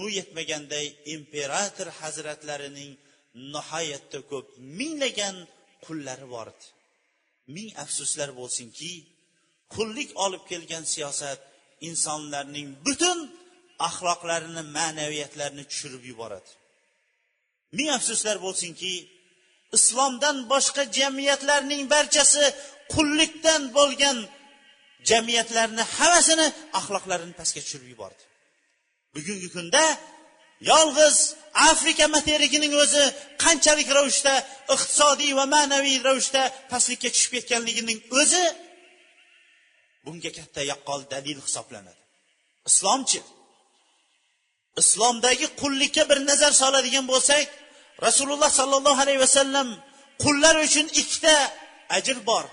U 0.02 0.04
yetmaganday 0.18 0.86
imperator 1.16 1.88
hazratlarining 2.02 2.92
nihoyatda 3.54 4.20
ko'p 4.32 4.48
minglagan 4.80 5.36
qullari 5.86 6.28
bor 6.36 6.48
edi 6.54 6.68
ming 7.56 7.70
afsuslar 7.84 8.30
bo'lsinki 8.40 8.92
qullik 9.76 10.10
olib 10.26 10.44
kelgan 10.52 10.86
siyosat 10.94 11.40
insonlarning 11.90 12.68
butun 12.86 13.20
axloqlarini 13.88 14.64
ma'naviyatlarini 14.78 15.64
tushirib 15.72 16.04
yuboradi. 16.12 16.50
Ming 17.78 17.90
afsuslar 17.98 18.38
bo'lsinki 18.46 18.94
islomdan 19.78 20.38
boshqa 20.52 20.84
jamiyatlarning 21.00 21.82
barchasi 21.94 22.44
qullikdan 22.94 23.62
bo'lgan 23.78 24.18
jamiyatlarni 25.10 25.84
hammasini 25.96 26.48
axloqlarini 26.80 27.34
pastga 27.40 27.62
tushirib 27.66 27.90
yubordi. 27.94 28.24
Bugungi 29.16 29.50
kunda 29.56 29.84
yolg'iz 30.72 31.18
afrika 31.72 32.06
materikining 32.18 32.74
o'zi 32.84 33.04
qanchalik 33.44 33.90
ravishda 33.98 34.34
iqtisodiy 34.76 35.32
va 35.40 35.46
ma'naviy 35.56 35.98
ravishda 36.08 36.42
pastlikka 36.72 37.10
tushib 37.16 37.32
ketganligining 37.36 38.00
o'zi 38.20 38.44
bunga 40.06 40.32
katta 40.38 40.62
yaqqol 40.72 41.02
dalil 41.14 41.40
hisoblanadi. 41.48 42.02
Islomchi 42.70 43.20
islomdagi 44.82 45.48
qullikka 45.62 46.04
bir 46.10 46.20
nazar 46.30 46.52
soladigan 46.62 47.06
bo'lsak 47.14 47.46
rasululloh 48.06 48.52
sollallohu 48.60 49.00
alayhi 49.06 49.22
vasallam 49.26 49.68
qullar 50.24 50.56
uchun 50.68 50.88
ikkita 51.02 51.36
ajr 51.98 52.18
bor. 52.30 52.46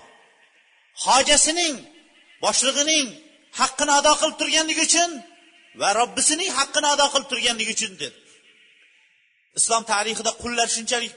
Hojasining 1.05 1.75
boshlig'ining 2.45 3.07
haqqini 3.59 3.93
ado 3.99 4.11
qilib 4.19 4.37
turganligi 4.41 4.81
uchun 4.89 5.11
va 5.81 5.89
robbisining 5.99 6.49
haqqini 6.59 6.87
ado 6.95 7.05
qilib 7.13 7.27
turganligi 7.31 7.71
uchun 7.77 7.93
dedi. 8.01 8.17
Islom 9.59 9.83
tarixida 9.91 10.31
qullar 10.43 10.67
shunchalik 10.75 11.13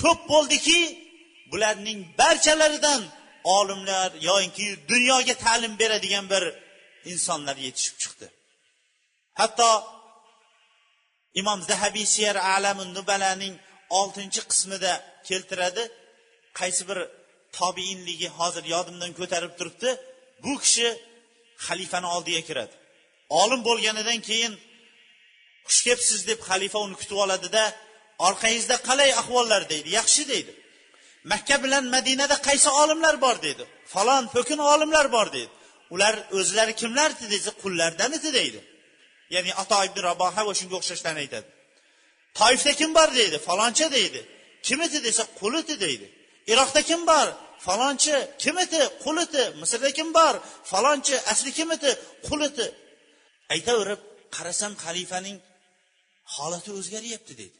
ko'p 0.00 0.20
bo'ldiki 0.32 0.78
bularning 1.52 1.98
barchalaridan 2.20 3.00
olimlar 3.44 4.10
yoinki 4.28 4.66
dunyoga 4.88 5.34
ta'lim 5.44 5.78
beradigan 5.78 6.26
bir 6.32 6.44
insonlar 7.12 7.56
yetishib 7.66 7.96
chiqdi. 8.02 8.26
Hatto 9.40 9.70
imom 11.40 11.60
zahabiy 11.70 12.06
siyar 12.14 12.36
alamun 12.54 12.88
nubalaning 12.98 13.54
oltinchi 14.00 14.40
qismida 14.50 14.92
keltiradi 15.28 15.82
qaysi 16.60 16.82
bir 16.88 16.98
tobiinligi 17.58 18.28
hozir 18.38 18.64
yodimdan 18.74 19.12
ko'tarib 19.20 19.52
turibdi 19.58 19.90
bu 20.44 20.52
kishi 20.64 20.88
xalifani 21.66 22.08
oldiga 22.16 22.42
kiradi. 22.48 22.74
Olim 23.42 23.60
bo'lganidan 23.68 24.20
keyin 24.28 24.52
xush 25.68 25.80
kelibsiz 25.86 26.20
deb 26.30 26.40
xalifa 26.48 26.78
uni 26.86 26.96
kutib 27.00 27.18
oladida 27.24 27.64
orqangizda 28.28 28.76
qalay 28.88 29.10
ahvollar? 29.20 29.62
deydi. 29.72 29.88
Yaxshi 29.98 30.22
deydi. 30.32 30.52
Makka 31.32 31.56
bilan 31.64 31.84
madinada 31.94 32.36
qaysi 32.48 32.68
olimlar 32.82 33.14
bor 33.24 33.36
deydi 33.46 33.64
falon 33.94 34.24
po'kin 34.34 34.58
olimlar 34.72 35.06
bor 35.16 35.28
deydi 35.36 35.52
ular 35.94 36.14
o'zlari 36.38 36.74
kimlar 36.80 37.10
desa 37.34 37.50
qullardanidi 37.62 38.30
deydi. 38.38 38.60
Ya'ni 39.34 39.52
ato 39.62 39.78
ibn 39.88 39.98
raboha 40.08 40.42
va 40.48 40.52
shunga 40.60 40.76
o'xshashlarni 40.80 41.20
aytadi. 41.24 41.48
Toifda 42.38 42.72
kim 42.80 42.90
bor 42.98 43.08
deydi 43.18 43.36
falonchi 43.48 43.86
deydi. 43.96 44.20
Kim 44.66 44.78
edi 44.86 44.98
desa 45.06 45.22
qul 45.40 45.54
edi 45.62 45.74
deydi. 45.84 46.06
Iroqda 46.52 46.80
kim 46.90 47.00
bor? 47.10 47.28
Falonchi 47.66 48.14
kim 48.42 48.56
edi 48.64 48.80
qul 49.04 49.16
edi 49.24 49.42
misrda 49.60 49.90
kim 49.98 50.08
bor? 50.18 50.34
Falonchi 50.70 51.16
asli 51.32 51.50
kim 51.58 51.68
edi 51.76 51.90
qul 52.26 52.40
edi 52.48 52.66
aytaverib 53.54 54.00
qarasam 54.36 54.72
xalifaning 54.84 55.38
holati 56.34 56.70
o'zgaryapti 56.78 57.34
dedi. 57.42 57.58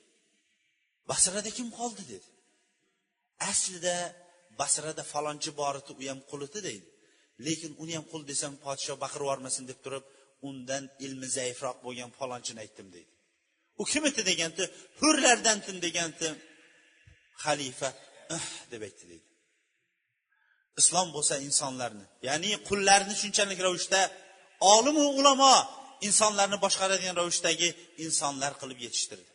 Basrada 1.10 1.50
kim 1.58 1.68
qoldi 1.78 2.02
dedi. 2.12 2.28
Aslida 3.50 3.96
basrada 4.60 5.02
falonchi 5.12 5.50
bor 5.60 5.74
edi 5.80 5.92
u 6.00 6.02
ham 6.10 6.20
qul 6.30 6.40
edi 6.48 6.60
deydi. 6.68 6.88
Lekin 7.46 7.72
uni 7.82 7.92
ham 7.98 8.06
qul 8.12 8.22
desam 8.30 8.54
podshoh 8.64 8.96
baqirib 9.04 9.24
yubormasin 9.26 9.64
deb 9.70 9.78
turib 9.84 10.04
undan 10.48 10.84
ilmi 11.06 11.28
zaifroq 11.38 11.76
bo'lgan 11.86 12.10
falonchini 12.18 12.60
aytdim 12.64 12.88
deydi. 12.96 13.12
U 13.80 13.82
kim 13.92 14.02
edi 14.10 14.22
deganda 14.30 14.64
hurlardantin 15.00 15.76
deganda 15.86 16.28
xalifa 17.44 17.90
deb 18.72 18.82
aytdi 18.88 19.04
deydi. 19.12 19.28
Islom 20.80 21.08
bo'lsa 21.16 21.34
insonlarni 21.48 22.04
ya'ni 22.28 22.50
qullarni 22.68 23.14
shunchalik 23.22 23.58
ravishda 23.66 24.00
olimu 24.74 25.04
ulamo 25.18 25.54
insonlarni 26.08 26.58
boshqaradigan 26.64 27.14
ravishdagi 27.20 27.68
insonlar 28.04 28.52
qilib 28.60 28.78
yetishtirdi. 28.86 29.30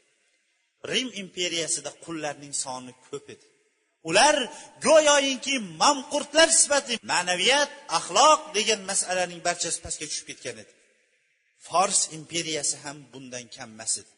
Rim 0.91 1.10
imperiyasida 1.24 1.91
qullarning 2.06 2.54
soni 2.63 2.93
ko'p 3.08 3.26
edi. 3.36 3.48
Ular 4.10 4.36
go'yoyinki 4.88 5.56
mamqurtlar 5.82 6.50
sifati 6.62 6.96
ma'naviyat 7.12 7.70
axloq 7.98 8.41
degan 8.58 8.82
masalaning 8.91 9.41
barchasi 9.48 9.80
pastga 9.86 10.06
tushib 10.10 10.26
ketgan 10.30 10.58
edi. 10.63 10.74
Fors 11.67 12.00
imperiyasi 12.17 12.76
ham 12.84 12.98
bundan 13.13 13.46
kam 13.56 13.70
emas 13.76 13.93
edi. 14.02 14.12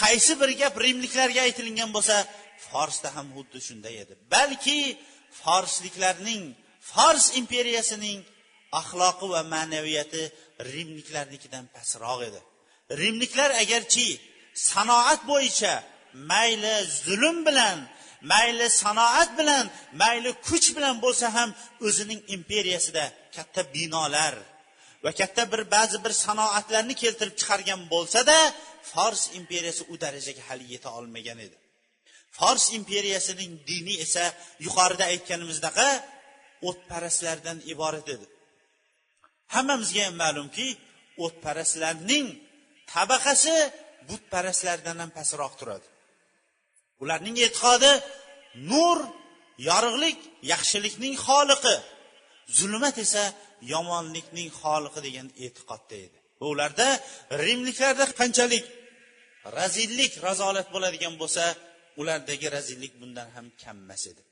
Qaysi 0.00 0.32
bir 0.40 0.50
gap 0.60 0.74
rimliklarga 0.86 1.40
aytilingan 1.46 1.90
bo'lsa 1.96 2.16
forsda 2.66 3.08
ham 3.16 3.26
xuddi 3.36 3.58
shunday 3.68 3.94
edi. 4.04 4.14
Balki 4.34 4.80
forsliklarning 5.42 6.42
fors 6.90 7.24
imperiyasining 7.40 8.18
axloqi 8.80 9.26
va 9.34 9.40
ma'naviyati 9.54 10.22
rimliklarnikidan 10.74 11.64
pastroq 11.76 12.20
edi. 12.28 12.40
Rimliklar 13.00 13.50
agarchi 13.62 14.08
sanoat 14.70 15.20
bo'yicha 15.30 15.72
mayli 16.30 16.74
zulm 17.04 17.36
bilan 17.48 17.78
mayli 18.32 18.66
sanoat 18.82 19.30
bilan 19.38 19.64
mayli 20.02 20.30
kuch 20.48 20.68
bilan 20.76 20.96
bo'lsa 21.04 21.26
ham 21.36 21.50
o'zining 21.86 22.20
imperiyasida 22.36 23.04
katta 23.36 23.62
binolar 23.74 24.34
va 25.04 25.10
katta 25.20 25.42
bir 25.52 25.62
ba'zi 25.76 25.98
bir 26.04 26.12
sanoatlarni 26.26 26.94
keltirib 27.02 27.34
chiqargan 27.40 27.80
bo'lsada 27.92 28.36
fors 28.92 29.22
imperiyasi 29.38 29.82
u 29.92 29.94
darajaga 30.04 30.42
hali 30.48 30.64
yeta 30.74 30.88
olmagan 30.98 31.38
edi. 31.46 31.56
Fors 32.38 32.64
imperiyasining 32.78 33.52
dini 33.70 33.94
esa 34.04 34.24
yuqorida 34.66 35.04
aytganimizdaqa 35.12 35.88
o'tparastlardan 36.68 37.58
iborat 37.72 38.06
edi. 38.14 38.26
Hammamizga 39.54 40.02
ham 40.06 40.16
ma'lumki 40.24 40.66
o'tparastlarning 41.24 42.26
tabaqasi 42.92 43.56
butparastlardan 44.08 44.96
ham 45.02 45.10
pastroq 45.18 45.52
turadi. 45.60 45.86
Ularning 47.02 47.36
e'tiqodi 47.46 47.92
nur 48.72 48.98
yorug'lik 49.68 50.18
yaxshilikning 50.52 51.14
xoliqi. 51.26 51.76
Zulmat 52.58 52.96
esa 53.04 53.24
yomonlikning 53.72 54.48
xoliqi 54.60 55.00
degan 55.06 55.28
e'tiqodda 55.44 55.96
edi. 56.06 56.18
Va 56.40 56.46
ularda 56.54 56.88
rimliklarda 57.44 58.04
qanchalik 58.20 58.64
razillik 59.58 60.12
razolat 60.26 60.68
bo'ladigan 60.74 61.14
bo'lsa 61.22 61.44
ulardagi 62.00 62.46
razillik 62.56 62.92
bundan 63.00 63.28
ham 63.36 63.46
kammas 63.62 64.02
edi. 64.12 64.22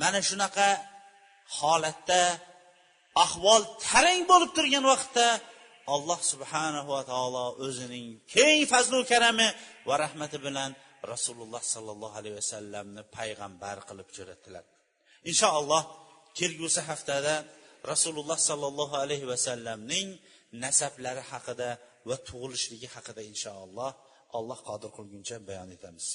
Mana 0.00 0.20
shunaqa 0.28 0.68
holatda 1.58 2.22
ahvol 3.24 3.62
tarang 3.86 4.22
bo'lib 4.30 4.50
turgan 4.56 4.84
vaqtda 4.92 5.26
alloh 5.94 6.20
subhanahu 6.32 6.88
va 6.94 7.02
taolo 7.10 7.44
o'zining 7.66 8.06
keng 8.34 8.60
fazlu 8.72 8.98
karami 9.12 9.48
va 9.88 9.94
rahmati 10.04 10.38
bilan 10.46 10.70
rasululloh 11.14 11.62
sollallohu 11.74 12.14
alayhi 12.20 12.36
vasallamni 12.42 13.02
payg'ambar 13.16 13.76
qilib 13.88 14.08
jo'natdilar. 14.16 14.64
Inshaalloh 15.30 15.82
kelgusi 16.38 16.80
haftada 16.90 17.34
rasululloh 17.92 18.38
sollallohu 18.50 18.94
alayhi 19.04 19.26
vasallamning 19.32 20.08
nasablari 20.64 21.22
haqida 21.32 21.70
va 22.08 22.16
tug'ilishligi 22.28 22.88
haqida 22.94 23.22
inshaalloh 23.32 23.90
alloh 24.38 24.58
qodir 24.68 24.90
qilguncha 24.96 25.36
bayon 25.48 25.70
etamiz. 25.76 26.06